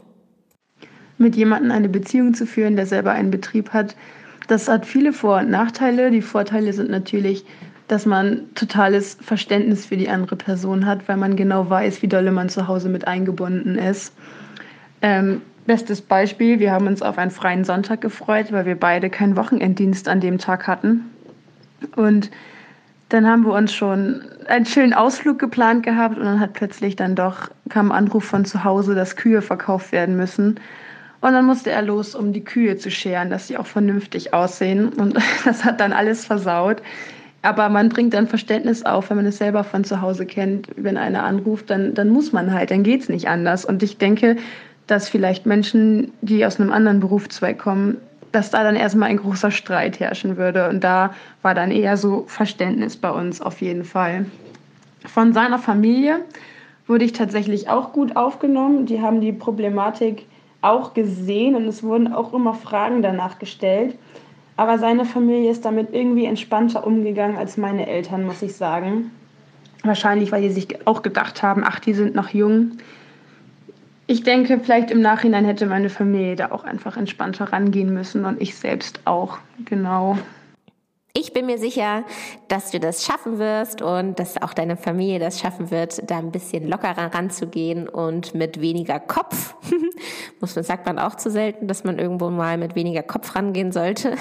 Mit 1.18 1.36
jemandem 1.36 1.72
eine 1.72 1.90
Beziehung 1.90 2.34
zu 2.34 2.46
führen, 2.46 2.76
der 2.76 2.86
selber 2.86 3.12
einen 3.12 3.32
Betrieb 3.32 3.70
hat, 3.72 3.96
das 4.48 4.68
hat 4.68 4.86
viele 4.86 5.14
Vor- 5.14 5.40
und 5.40 5.50
Nachteile. 5.50 6.12
Die 6.12 6.22
Vorteile 6.22 6.74
sind 6.74 6.90
natürlich, 6.90 7.46
dass 7.88 8.06
man 8.06 8.54
totales 8.56 9.18
Verständnis 9.22 9.86
für 9.86 9.98
die 9.98 10.10
andere 10.10 10.36
Person 10.36 10.86
hat, 10.86 11.08
weil 11.08 11.18
man 11.18 11.36
genau 11.36 11.70
weiß, 11.70 12.02
wie 12.02 12.08
dolle 12.08 12.32
man 12.32 12.50
zu 12.50 12.68
Hause 12.68 12.90
mit 12.90 13.08
eingebunden 13.08 13.78
ist. 13.78 14.14
Ähm, 15.02 15.42
bestes 15.66 16.02
Beispiel, 16.02 16.60
wir 16.60 16.72
haben 16.72 16.88
uns 16.88 17.02
auf 17.02 17.18
einen 17.18 17.32
freien 17.32 17.66
Sonntag 17.66 18.02
gefreut, 18.02 18.52
weil 18.52 18.66
wir 18.66 18.80
beide 18.80 19.10
keinen 19.10 19.36
Wochenenddienst 19.36 20.08
an 20.08 20.22
dem 20.22 20.38
Tag 20.38 20.68
hatten. 20.68 21.10
Und 21.96 22.32
dann 23.10 23.28
haben 23.28 23.46
wir 23.46 23.54
uns 23.54 23.74
schon 23.74 24.22
einen 24.48 24.66
schönen 24.66 24.94
Ausflug 24.94 25.38
geplant 25.38 25.84
gehabt 25.84 26.18
und 26.18 26.26
dann 26.26 26.40
hat 26.40 26.54
plötzlich 26.54 26.96
dann 26.96 27.16
doch 27.16 27.50
kam 27.70 27.92
ein 27.92 27.98
Anruf 27.98 28.24
von 28.24 28.46
zu 28.46 28.64
Hause, 28.64 28.96
dass 28.96 29.16
Kühe 29.16 29.42
verkauft 29.42 29.92
werden 29.92 30.18
müssen. 30.18 30.60
Und 31.22 31.32
dann 31.34 31.46
musste 31.46 31.72
er 31.72 31.82
los, 31.82 32.16
um 32.16 32.34
die 32.34 32.44
Kühe 32.44 32.76
zu 32.76 32.92
scheren, 32.92 33.30
dass 33.30 33.48
sie 33.48 33.58
auch 33.58 33.66
vernünftig 33.66 34.34
aussehen. 34.34 34.90
Und 34.90 35.16
das 35.46 35.64
hat 35.64 35.80
dann 35.80 35.94
alles 35.94 36.26
versaut. 36.26 36.82
Aber 37.44 37.68
man 37.70 37.90
bringt 37.90 38.14
dann 38.14 38.28
Verständnis 38.28 38.84
auf, 38.84 39.10
wenn 39.10 39.18
man 39.18 39.26
es 39.26 39.38
selber 39.38 39.64
von 39.64 39.84
zu 39.84 40.02
Hause 40.02 40.26
kennt. 40.26 40.70
Wenn 40.78 40.98
einer 40.98 41.24
anruft, 41.24 41.70
dann, 41.70 41.94
dann 41.94 42.10
muss 42.10 42.32
man 42.32 42.54
halt, 42.54 42.72
dann 42.72 42.84
geht 42.84 43.02
es 43.02 43.10
nicht 43.10 43.28
anders. 43.28 43.66
Und 43.66 43.84
ich 43.84 43.98
denke, 43.98 44.38
dass 44.88 45.10
vielleicht 45.10 45.46
Menschen, 45.46 46.12
die 46.22 46.46
aus 46.46 46.60
einem 46.60 46.72
anderen 46.72 47.02
Berufszweig 47.02 47.60
kommen, 47.60 47.98
dass 48.32 48.50
da 48.50 48.64
dann 48.64 48.78
erstmal 48.78 49.10
ein 49.10 49.18
großer 49.18 49.52
Streit 49.52 50.00
herrschen 50.00 50.38
würde. 50.38 50.70
Und 50.70 50.86
da 50.86 51.14
war 51.42 51.54
dann 51.54 51.70
eher 51.70 51.98
so 51.98 52.24
Verständnis 52.28 52.96
bei 52.96 53.12
uns 53.12 53.42
auf 53.42 53.62
jeden 53.62 53.84
Fall. 53.84 54.26
Von 55.06 55.34
seiner 55.34 55.60
Familie 55.60 56.22
wurde 56.88 57.04
ich 57.04 57.12
tatsächlich 57.12 57.70
auch 57.70 57.92
gut 57.92 58.16
aufgenommen. 58.16 58.86
Die 58.86 59.02
haben 59.02 59.20
die 59.20 59.34
Problematik 59.34 60.26
auch 60.62 60.94
gesehen 60.94 61.56
und 61.56 61.68
es 61.68 61.84
wurden 61.84 62.14
auch 62.14 62.34
immer 62.34 62.54
Fragen 62.54 63.02
danach 63.02 63.38
gestellt. 63.38 63.96
Aber 64.56 64.78
seine 64.78 65.06
Familie 65.06 65.52
ist 65.52 65.66
damit 65.66 65.94
irgendwie 65.94 66.26
entspannter 66.26 66.86
umgegangen 66.86 67.38
als 67.38 67.58
meine 67.58 67.88
Eltern, 67.88 68.26
muss 68.26 68.42
ich 68.42 68.56
sagen. 68.56 69.12
Wahrscheinlich, 69.84 70.32
weil 70.32 70.44
die 70.44 70.52
sich 70.52 70.88
auch 70.88 71.02
gedacht 71.02 71.44
haben, 71.44 71.64
ach, 71.66 71.80
die 71.80 71.94
sind 71.94 72.16
noch 72.16 72.30
jung. 72.30 72.78
Ich 74.06 74.24
denke, 74.24 74.60
vielleicht 74.60 74.92
im 74.92 75.02
Nachhinein 75.02 75.46
hätte 75.46 75.66
meine 75.66 75.90
Familie 75.90 76.36
da 76.36 76.52
auch 76.52 76.64
einfach 76.64 76.98
entspannter 76.98 77.52
rangehen 77.52 77.94
müssen 77.94 78.26
und 78.26 78.42
ich 78.42 78.56
selbst 78.56 79.02
auch, 79.06 79.40
genau. 79.66 80.18
Ich 81.16 81.32
bin 81.32 81.46
mir 81.46 81.60
sicher, 81.60 82.06
dass 82.48 82.72
du 82.72 82.80
das 82.80 83.06
schaffen 83.06 83.38
wirst 83.38 83.84
und 83.84 84.18
dass 84.18 84.42
auch 84.42 84.52
deine 84.56 84.76
Familie 84.76 85.20
das 85.20 85.40
schaffen 85.40 85.70
wird, 85.70 86.10
da 86.10 86.18
ein 86.18 86.32
bisschen 86.32 86.68
lockerer 86.68 87.14
ranzugehen 87.14 87.88
und 87.88 88.34
mit 88.34 88.60
weniger 88.60 89.00
Kopf. 89.00 89.54
Muss 90.42 90.56
man, 90.56 90.66
sagt 90.66 90.88
man 90.88 90.98
auch 90.98 91.14
zu 91.14 91.30
selten, 91.30 91.68
dass 91.68 91.84
man 91.84 92.00
irgendwo 92.00 92.32
mal 92.32 92.58
mit 92.58 92.74
weniger 92.74 93.04
Kopf 93.04 93.36
rangehen 93.36 93.72
sollte. 93.72 94.16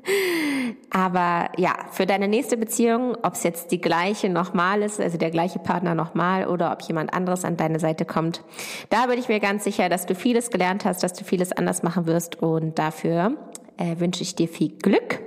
Aber 0.90 1.50
ja, 1.58 1.74
für 1.90 2.06
deine 2.06 2.26
nächste 2.26 2.56
Beziehung, 2.56 3.14
ob 3.22 3.34
es 3.34 3.42
jetzt 3.42 3.70
die 3.70 3.80
gleiche 3.80 4.30
nochmal 4.30 4.80
ist, 4.80 4.98
also 4.98 5.18
der 5.18 5.30
gleiche 5.30 5.58
Partner 5.58 5.94
nochmal 5.94 6.46
oder 6.46 6.72
ob 6.72 6.80
jemand 6.82 7.12
anderes 7.12 7.44
an 7.44 7.58
deine 7.58 7.78
Seite 7.78 8.06
kommt, 8.06 8.42
da 8.88 9.06
bin 9.08 9.18
ich 9.18 9.28
mir 9.28 9.40
ganz 9.40 9.64
sicher, 9.64 9.90
dass 9.90 10.06
du 10.06 10.14
vieles 10.14 10.50
gelernt 10.50 10.86
hast, 10.86 11.02
dass 11.02 11.12
du 11.12 11.24
vieles 11.24 11.52
anders 11.52 11.82
machen 11.82 12.06
wirst 12.06 12.42
und 12.42 12.78
dafür 12.78 13.36
äh, 13.82 13.98
wünsche 13.98 14.22
ich 14.22 14.34
dir 14.34 14.48
viel 14.48 14.70
Glück. 14.78 15.20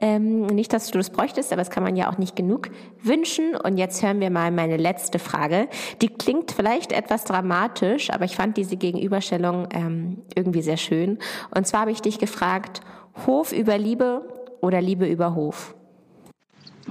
Ähm, 0.00 0.46
nicht, 0.46 0.74
dass 0.74 0.90
du 0.90 0.98
das 0.98 1.08
bräuchtest, 1.08 1.52
aber 1.52 1.62
das 1.62 1.70
kann 1.70 1.82
man 1.82 1.96
ja 1.96 2.10
auch 2.10 2.18
nicht 2.18 2.36
genug 2.36 2.68
wünschen. 3.02 3.56
Und 3.56 3.78
jetzt 3.78 4.02
hören 4.02 4.20
wir 4.20 4.28
mal 4.28 4.50
meine 4.50 4.76
letzte 4.76 5.18
Frage. 5.18 5.68
Die 6.02 6.08
klingt 6.08 6.52
vielleicht 6.52 6.92
etwas 6.92 7.24
dramatisch, 7.24 8.10
aber 8.10 8.26
ich 8.26 8.36
fand 8.36 8.58
diese 8.58 8.76
Gegenüberstellung 8.76 9.68
ähm, 9.72 10.18
irgendwie 10.34 10.60
sehr 10.60 10.76
schön. 10.76 11.18
Und 11.54 11.66
zwar 11.66 11.82
habe 11.82 11.92
ich 11.92 12.02
dich 12.02 12.18
gefragt, 12.18 12.82
Hof 13.26 13.52
über 13.52 13.78
Liebe 13.78 14.28
oder 14.60 14.82
Liebe 14.82 15.06
über 15.06 15.34
Hof? 15.34 15.74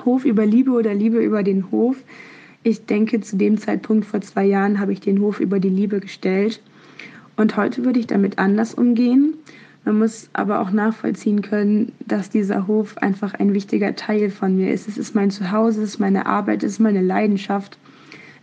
Hof 0.04 0.26
über 0.26 0.46
Liebe 0.46 0.72
oder 0.72 0.96
Liebe 0.96 1.20
über 1.20 1.44
den 1.44 1.70
Hof. 1.70 1.98
Ich 2.64 2.88
denke, 2.88 3.22
zu 3.22 3.38
dem 3.38 3.60
Zeitpunkt 3.60 4.06
vor 4.06 4.22
zwei 4.22 4.46
Jahren 4.46 4.80
habe 4.80 4.92
ich 4.92 5.00
den 5.00 5.22
Hof 5.22 5.40
über 5.40 5.60
die 5.60 5.70
Liebe 5.70 6.00
gestellt. 6.00 6.60
Und 7.38 7.56
heute 7.56 7.86
würde 7.86 8.00
ich 8.00 8.08
damit 8.08 8.40
anders 8.40 8.74
umgehen. 8.74 9.36
Man 9.86 10.00
muss 10.00 10.30
aber 10.34 10.62
auch 10.62 10.72
nachvollziehen 10.72 11.44
können, 11.44 11.92
dass 12.08 12.32
dieser 12.32 12.66
Hof 12.66 12.98
einfach 12.98 13.36
ein 13.36 13.54
wichtiger 13.54 13.96
Teil 13.96 14.32
von 14.32 14.58
mir 14.58 14.74
ist. 14.74 14.88
Es 14.88 14.98
ist 14.98 15.14
mein 15.14 15.30
Zuhause, 15.30 15.84
es 15.84 15.92
ist 15.92 16.00
meine 16.00 16.26
Arbeit, 16.26 16.64
es 16.64 16.74
ist 16.74 16.80
meine 16.80 17.04
Leidenschaft. 17.04 17.78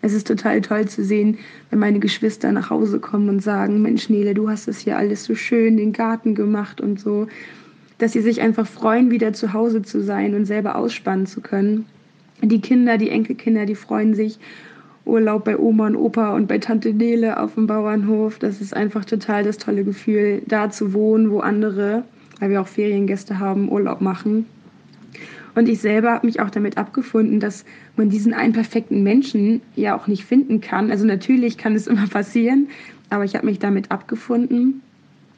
Es 0.02 0.12
ist 0.14 0.28
total 0.28 0.61
toll 0.61 0.87
zu 0.87 1.05
sehen, 1.05 1.38
wenn 1.70 1.81
meine 1.81 1.98
Geschwister 1.98 2.52
nach 2.52 2.70
Hause 2.70 3.00
kommen 3.00 3.28
und 3.28 3.40
sagen, 3.40 3.83
Mensch 3.83 4.09
Nele, 4.09 4.35
du 4.35 4.48
hast 4.48 4.68
das 4.68 4.78
hier 4.78 4.96
alles 4.96 5.24
so 5.24 5.35
schön, 5.35 5.76
den 5.76 5.92
Garten 5.92 6.37
gemacht 6.37 6.81
und 6.81 7.00
so. 7.00 7.26
Dass 7.98 8.12
sie 8.12 8.20
sich 8.20 8.40
einfach 8.40 8.66
freuen, 8.66 9.11
wieder 9.11 9.33
zu 9.33 9.52
Hause 9.52 9.83
zu 9.83 10.00
sein 10.00 10.35
und 10.35 10.44
selber 10.44 10.76
ausspannen 10.76 11.26
zu 11.26 11.40
können. 11.40 11.87
Die 12.40 12.61
Kinder, 12.61 12.98
die 12.98 13.11
Enkelkinder, 13.11 13.66
die 13.66 13.76
freuen 13.76 14.14
sich 14.14 14.38
Urlaub 15.05 15.45
bei 15.45 15.59
Oma 15.59 15.88
und 15.88 15.97
Opa 15.97 16.35
und 16.35 16.47
bei 16.47 16.59
Tante 16.59 16.93
Nele 16.93 17.41
auf 17.41 17.55
dem 17.55 17.67
Bauernhof. 17.67 18.38
Das 18.38 18.61
ist 18.61 18.75
einfach 18.75 19.05
total 19.05 19.43
das 19.43 19.59
tolle 19.59 19.85
Gefühl, 19.85 20.43
da 20.47 20.71
zu 20.71 20.93
wohnen, 20.93 21.31
wo 21.31 21.41
andere, 21.41 22.05
weil 22.38 22.51
wir 22.51 22.61
auch 22.61 22.69
Feriengäste 22.69 23.38
haben, 23.38 23.71
Urlaub 23.71 24.01
machen. 24.01 24.47
Und 25.55 25.69
ich 25.69 25.81
selber 25.81 26.12
habe 26.12 26.27
mich 26.27 26.41
auch 26.41 26.51
damit 26.51 26.79
abgefunden, 26.79 27.41
dass 27.41 27.65
man 27.97 28.09
diesen 28.09 28.33
einen 28.33 28.53
perfekten 28.53 29.03
Menschen 29.03 29.61
ja 29.77 29.97
auch 29.97 30.07
nicht 30.07 30.25
finden 30.25 30.61
kann. 30.61 30.91
Also 30.91 31.05
natürlich 31.05 31.59
kann 31.59 31.75
es 31.75 31.87
immer 31.88 32.07
passieren, 32.07 32.69
aber 33.11 33.25
ich 33.25 33.35
habe 33.35 33.47
mich 33.47 33.59
damit 33.59 33.91
abgefunden, 33.91 34.81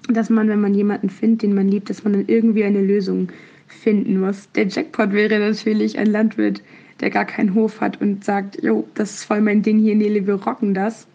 dass 0.08 0.30
man, 0.30 0.48
wenn 0.48 0.60
man 0.60 0.74
jemanden 0.74 1.08
findet, 1.08 1.42
den 1.42 1.54
man 1.54 1.68
liebt, 1.68 1.90
dass 1.90 2.04
man 2.04 2.12
dann 2.12 2.24
irgendwie 2.26 2.64
eine 2.64 2.82
Lösung 2.82 3.28
finden 3.66 4.20
muss. 4.20 4.50
Der 4.52 4.66
Jackpot 4.68 5.12
wäre 5.12 5.38
natürlich 5.38 5.98
ein 5.98 6.06
Landwirt, 6.06 6.62
der 7.04 7.10
gar 7.10 7.26
keinen 7.26 7.52
Hof 7.52 7.82
hat 7.82 8.00
und 8.00 8.24
sagt, 8.24 8.62
jo, 8.62 8.88
das 8.94 9.10
ist 9.10 9.24
voll 9.24 9.42
mein 9.42 9.60
Ding 9.60 9.78
hier, 9.78 9.94
Nele, 9.94 10.26
wir 10.26 10.36
rocken 10.36 10.72
das. 10.72 11.06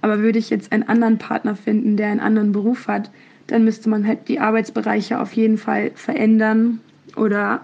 Aber 0.00 0.18
würde 0.18 0.40
ich 0.40 0.50
jetzt 0.50 0.72
einen 0.72 0.82
anderen 0.82 1.18
Partner 1.18 1.54
finden, 1.54 1.96
der 1.96 2.08
einen 2.08 2.18
anderen 2.18 2.50
Beruf 2.50 2.88
hat, 2.88 3.12
dann 3.46 3.62
müsste 3.62 3.88
man 3.88 4.04
halt 4.04 4.26
die 4.26 4.40
Arbeitsbereiche 4.40 5.20
auf 5.20 5.32
jeden 5.34 5.56
Fall 5.56 5.92
verändern 5.94 6.80
oder 7.14 7.60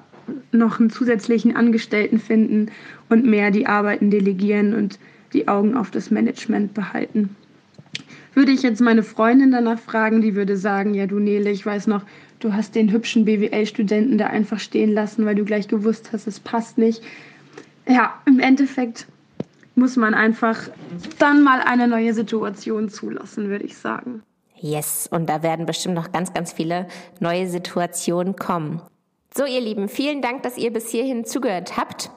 noch 0.52 0.78
einen 0.78 0.88
zusätzlichen 0.88 1.56
Angestellten 1.56 2.20
finden 2.20 2.70
und 3.08 3.26
mehr 3.26 3.50
die 3.50 3.66
Arbeiten 3.66 4.08
delegieren 4.08 4.72
und 4.72 5.00
die 5.32 5.48
Augen 5.48 5.76
auf 5.76 5.90
das 5.90 6.12
Management 6.12 6.74
behalten. 6.74 7.34
Würde 8.34 8.52
ich 8.52 8.62
jetzt 8.62 8.80
meine 8.80 9.02
Freundin 9.02 9.50
danach 9.50 9.80
fragen, 9.80 10.20
die 10.20 10.36
würde 10.36 10.56
sagen, 10.56 10.94
ja 10.94 11.08
du 11.08 11.18
Nele, 11.18 11.50
ich 11.50 11.66
weiß 11.66 11.88
noch, 11.88 12.04
du 12.38 12.52
hast 12.52 12.76
den 12.76 12.92
hübschen 12.92 13.24
BWL-Studenten 13.24 14.16
da 14.16 14.28
einfach 14.28 14.60
stehen 14.60 14.92
lassen, 14.92 15.26
weil 15.26 15.34
du 15.34 15.44
gleich 15.44 15.66
gewusst 15.66 16.10
hast, 16.12 16.28
es 16.28 16.38
passt 16.38 16.78
nicht 16.78 17.02
ja, 17.86 18.14
im 18.26 18.40
Endeffekt 18.40 19.06
muss 19.74 19.96
man 19.96 20.14
einfach 20.14 20.68
dann 21.18 21.42
mal 21.42 21.60
eine 21.60 21.88
neue 21.88 22.14
Situation 22.14 22.88
zulassen, 22.88 23.48
würde 23.48 23.64
ich 23.64 23.76
sagen. 23.76 24.22
Yes, 24.56 25.08
und 25.10 25.28
da 25.28 25.42
werden 25.42 25.66
bestimmt 25.66 25.94
noch 25.94 26.12
ganz, 26.12 26.32
ganz 26.32 26.52
viele 26.52 26.86
neue 27.20 27.48
Situationen 27.48 28.36
kommen. 28.36 28.80
So, 29.36 29.44
ihr 29.44 29.60
Lieben, 29.60 29.88
vielen 29.88 30.22
Dank, 30.22 30.44
dass 30.44 30.56
ihr 30.56 30.72
bis 30.72 30.88
hierhin 30.90 31.24
zugehört 31.24 31.76
habt. 31.76 32.08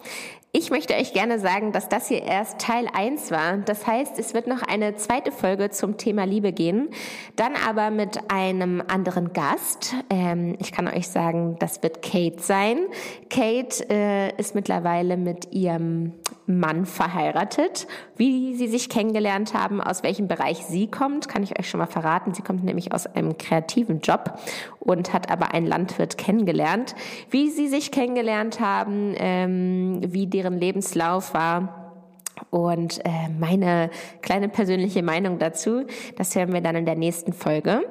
Ich 0.60 0.72
möchte 0.72 0.96
euch 0.96 1.14
gerne 1.14 1.38
sagen, 1.38 1.72
dass 1.72 1.88
das 1.88 2.08
hier 2.08 2.24
erst 2.24 2.58
Teil 2.58 2.88
1 2.92 3.30
war. 3.30 3.58
Das 3.58 3.86
heißt, 3.86 4.18
es 4.18 4.34
wird 4.34 4.48
noch 4.48 4.64
eine 4.64 4.96
zweite 4.96 5.32
Folge 5.32 5.70
zum 5.70 5.98
Thema 5.98 6.24
Liebe 6.24 6.52
gehen. 6.52 6.90
Dann 7.36 7.54
aber 7.70 7.92
mit 7.92 8.32
einem 8.32 8.82
anderen 8.88 9.34
Gast. 9.34 9.94
Ähm, 10.10 10.56
ich 10.58 10.72
kann 10.72 10.88
euch 10.88 11.10
sagen, 11.10 11.58
das 11.60 11.84
wird 11.84 12.02
Kate 12.02 12.42
sein. 12.42 12.88
Kate 13.30 13.88
äh, 13.92 14.36
ist 14.38 14.56
mittlerweile 14.56 15.16
mit 15.16 15.54
ihrem 15.54 16.14
Mann 16.48 16.88
verheiratet. 16.88 17.86
Wie 18.16 18.56
sie 18.56 18.68
sich 18.68 18.90
kennengelernt 18.90 19.54
haben, 19.54 19.80
aus 19.80 20.02
welchem 20.02 20.28
Bereich 20.28 20.66
sie 20.66 20.88
kommt, 20.88 21.28
kann 21.28 21.44
ich 21.44 21.60
euch 21.60 21.70
schon 21.70 21.80
mal 21.80 21.86
verraten. 21.86 22.34
Sie 22.34 22.42
kommt 22.42 22.64
nämlich 22.64 22.94
aus 22.94 23.06
einem 23.06 23.38
kreativen 23.38 24.00
Job 24.00 24.40
und 24.80 25.14
hat 25.14 25.30
aber 25.30 25.54
einen 25.54 25.68
Landwirt 25.68 26.18
kennengelernt. 26.18 26.96
Wie 27.30 27.50
sie 27.50 27.68
sich 27.68 27.92
kennengelernt 27.92 28.60
haben, 28.60 29.14
ähm, 29.18 30.00
wie 30.02 30.26
deren 30.26 30.47
Lebenslauf 30.56 31.34
war, 31.34 31.88
und 32.50 33.04
äh, 33.06 33.30
meine 33.40 33.90
kleine 34.22 34.50
persönliche 34.50 35.04
Meinung 35.04 35.40
dazu, 35.40 35.86
das 36.18 36.36
hören 36.36 36.54
wir 36.54 36.62
dann 36.62 36.76
in 36.76 36.86
der 36.86 36.96
nächsten 36.96 37.34
Folge. 37.34 37.82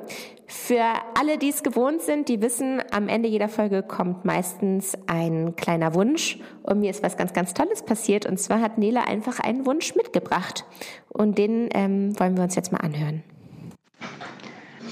Für 0.46 0.84
alle, 1.18 1.38
die 1.38 1.48
es 1.48 1.64
gewohnt 1.64 2.02
sind, 2.02 2.28
die 2.28 2.40
wissen, 2.40 2.80
am 2.92 3.08
Ende 3.08 3.28
jeder 3.28 3.48
Folge 3.48 3.82
kommt 3.82 4.24
meistens 4.24 4.96
ein 5.08 5.56
kleiner 5.56 5.94
Wunsch. 5.94 6.38
Und 6.62 6.80
mir 6.80 6.90
ist 6.90 7.02
was 7.02 7.16
ganz, 7.16 7.32
ganz 7.32 7.52
Tolles 7.52 7.82
passiert. 7.82 8.26
Und 8.26 8.38
zwar 8.38 8.60
hat 8.60 8.78
Nele 8.78 9.06
einfach 9.08 9.40
einen 9.40 9.66
Wunsch 9.66 9.96
mitgebracht. 9.96 10.64
Und 11.08 11.36
den 11.36 11.68
ähm, 11.74 12.18
wollen 12.18 12.36
wir 12.36 12.44
uns 12.44 12.54
jetzt 12.54 12.70
mal 12.70 12.78
anhören. 12.78 13.24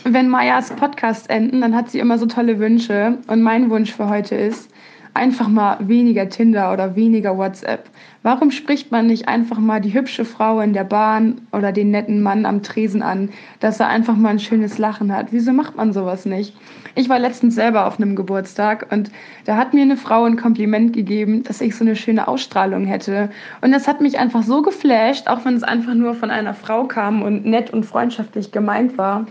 Wenn 0.03 0.29
Mayas 0.29 0.70
Podcast 0.72 1.31
enden, 1.31 1.61
dann 1.61 1.74
hat 1.74 1.88
sie 1.88 2.00
immer 2.00 2.18
so 2.18 2.27
tolle 2.27 2.59
Wünsche. 2.59 3.18
Und 3.29 3.42
mein 3.42 3.70
Wunsch 3.70 3.94
für 3.94 4.09
heute 4.09 4.35
ist, 4.35 4.68
einfach 5.14 5.48
mal 5.48 5.79
weniger 5.81 6.29
Tinder 6.29 6.72
oder 6.72 6.96
weniger 6.96 7.38
WhatsApp. 7.38 7.88
Warum 8.22 8.50
spricht 8.50 8.90
man 8.90 9.07
nicht 9.07 9.29
einfach 9.29 9.59
mal 9.59 9.81
die 9.81 9.94
hübsche 9.94 10.24
Frau 10.24 10.61
in 10.61 10.72
der 10.72 10.85
Bahn 10.85 11.42
oder 11.53 11.72
den 11.72 11.90
netten 11.90 12.20
Mann 12.20 12.46
am 12.46 12.62
Tresen 12.62 13.03
an, 13.03 13.31
dass 13.61 13.81
er 13.81 13.88
einfach 13.88 14.16
mal 14.16 14.31
ein 14.31 14.38
schönes 14.40 14.79
Lachen 14.79 15.14
hat? 15.14 15.29
Wieso 15.31 15.53
macht 15.53 15.77
man 15.77 15.92
sowas 15.92 16.27
nicht? 16.27 16.57
Ich 16.96 17.09
war 17.09 17.18
letztens 17.18 17.55
selber 17.55 17.87
auf 17.87 17.98
einem 17.98 18.16
Geburtstag 18.16 18.87
und 18.90 19.11
da 19.44 19.57
hat 19.57 19.74
mir 19.74 19.83
eine 19.83 19.96
Frau 19.96 20.24
ein 20.24 20.37
Kompliment 20.37 20.92
gegeben, 20.92 21.42
dass 21.42 21.61
ich 21.61 21.77
so 21.77 21.85
eine 21.85 21.96
schöne 21.96 22.27
Ausstrahlung 22.27 22.85
hätte. 22.85 23.31
Und 23.61 23.72
das 23.72 23.87
hat 23.87 24.00
mich 24.00 24.18
einfach 24.18 24.42
so 24.42 24.62
geflasht, 24.62 25.29
auch 25.29 25.44
wenn 25.44 25.55
es 25.55 25.62
einfach 25.62 25.94
nur 25.94 26.14
von 26.14 26.31
einer 26.31 26.55
Frau 26.55 26.85
kam 26.85 27.22
und 27.22 27.46
nett 27.46 27.70
und 27.70 27.85
freundschaftlich 27.85 28.53
gemeint 28.53 28.96
war, 28.98 29.27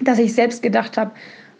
dass 0.00 0.18
ich 0.18 0.34
selbst 0.34 0.62
gedacht 0.62 0.96
habe, 0.96 1.12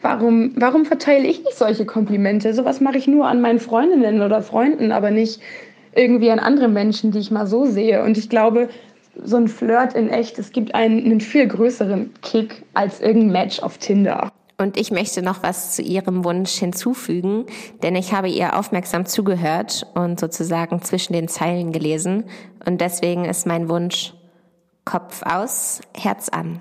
Warum, 0.04 0.52
warum 0.56 0.84
verteile 0.84 1.26
ich 1.26 1.42
nicht 1.42 1.56
solche 1.56 1.86
Komplimente? 1.86 2.52
Sowas 2.52 2.82
mache 2.82 2.98
ich 2.98 3.06
nur 3.06 3.26
an 3.26 3.40
meinen 3.40 3.58
Freundinnen 3.58 4.20
oder 4.20 4.42
Freunden, 4.42 4.92
aber 4.92 5.10
nicht 5.10 5.40
irgendwie 5.94 6.30
an 6.30 6.38
andere 6.38 6.68
Menschen, 6.68 7.10
die 7.10 7.20
ich 7.20 7.30
mal 7.30 7.46
so 7.46 7.64
sehe. 7.64 8.04
Und 8.04 8.18
ich 8.18 8.28
glaube, 8.28 8.68
so 9.24 9.38
ein 9.38 9.48
Flirt 9.48 9.94
in 9.94 10.10
echt, 10.10 10.38
es 10.38 10.52
gibt 10.52 10.74
einen, 10.74 11.02
einen 11.06 11.22
viel 11.22 11.48
größeren 11.48 12.12
Kick 12.20 12.64
als 12.74 13.00
irgendein 13.00 13.32
Match 13.32 13.60
auf 13.60 13.78
Tinder. 13.78 14.30
Und 14.58 14.76
ich 14.76 14.90
möchte 14.90 15.22
noch 15.22 15.42
was 15.42 15.74
zu 15.74 15.80
Ihrem 15.80 16.22
Wunsch 16.22 16.52
hinzufügen, 16.52 17.46
denn 17.82 17.96
ich 17.96 18.12
habe 18.12 18.28
ihr 18.28 18.58
aufmerksam 18.58 19.06
zugehört 19.06 19.86
und 19.94 20.20
sozusagen 20.20 20.82
zwischen 20.82 21.14
den 21.14 21.28
Zeilen 21.28 21.72
gelesen. 21.72 22.24
Und 22.66 22.82
deswegen 22.82 23.24
ist 23.24 23.46
mein 23.46 23.70
Wunsch 23.70 24.12
Kopf 24.84 25.22
aus, 25.24 25.80
Herz 25.96 26.28
an. 26.28 26.60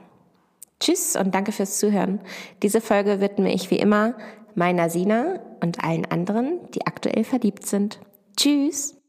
Tschüss 0.84 1.15
und 1.15 1.34
danke 1.34 1.54
fürs 1.54 1.80
Zuhören. 1.80 2.19
Diese 2.62 2.82
Folge 2.82 3.22
widme 3.22 3.54
ich 3.54 3.72
wie 3.72 3.80
immer 3.80 4.15
meiner 4.54 4.89
Sina 4.89 5.39
und 5.62 5.82
allen 5.82 6.04
anderen, 6.04 6.60
die 6.72 6.86
aktuell 6.86 7.24
verliebt 7.24 7.65
sind. 7.65 8.02
Tschüss. 8.36 9.03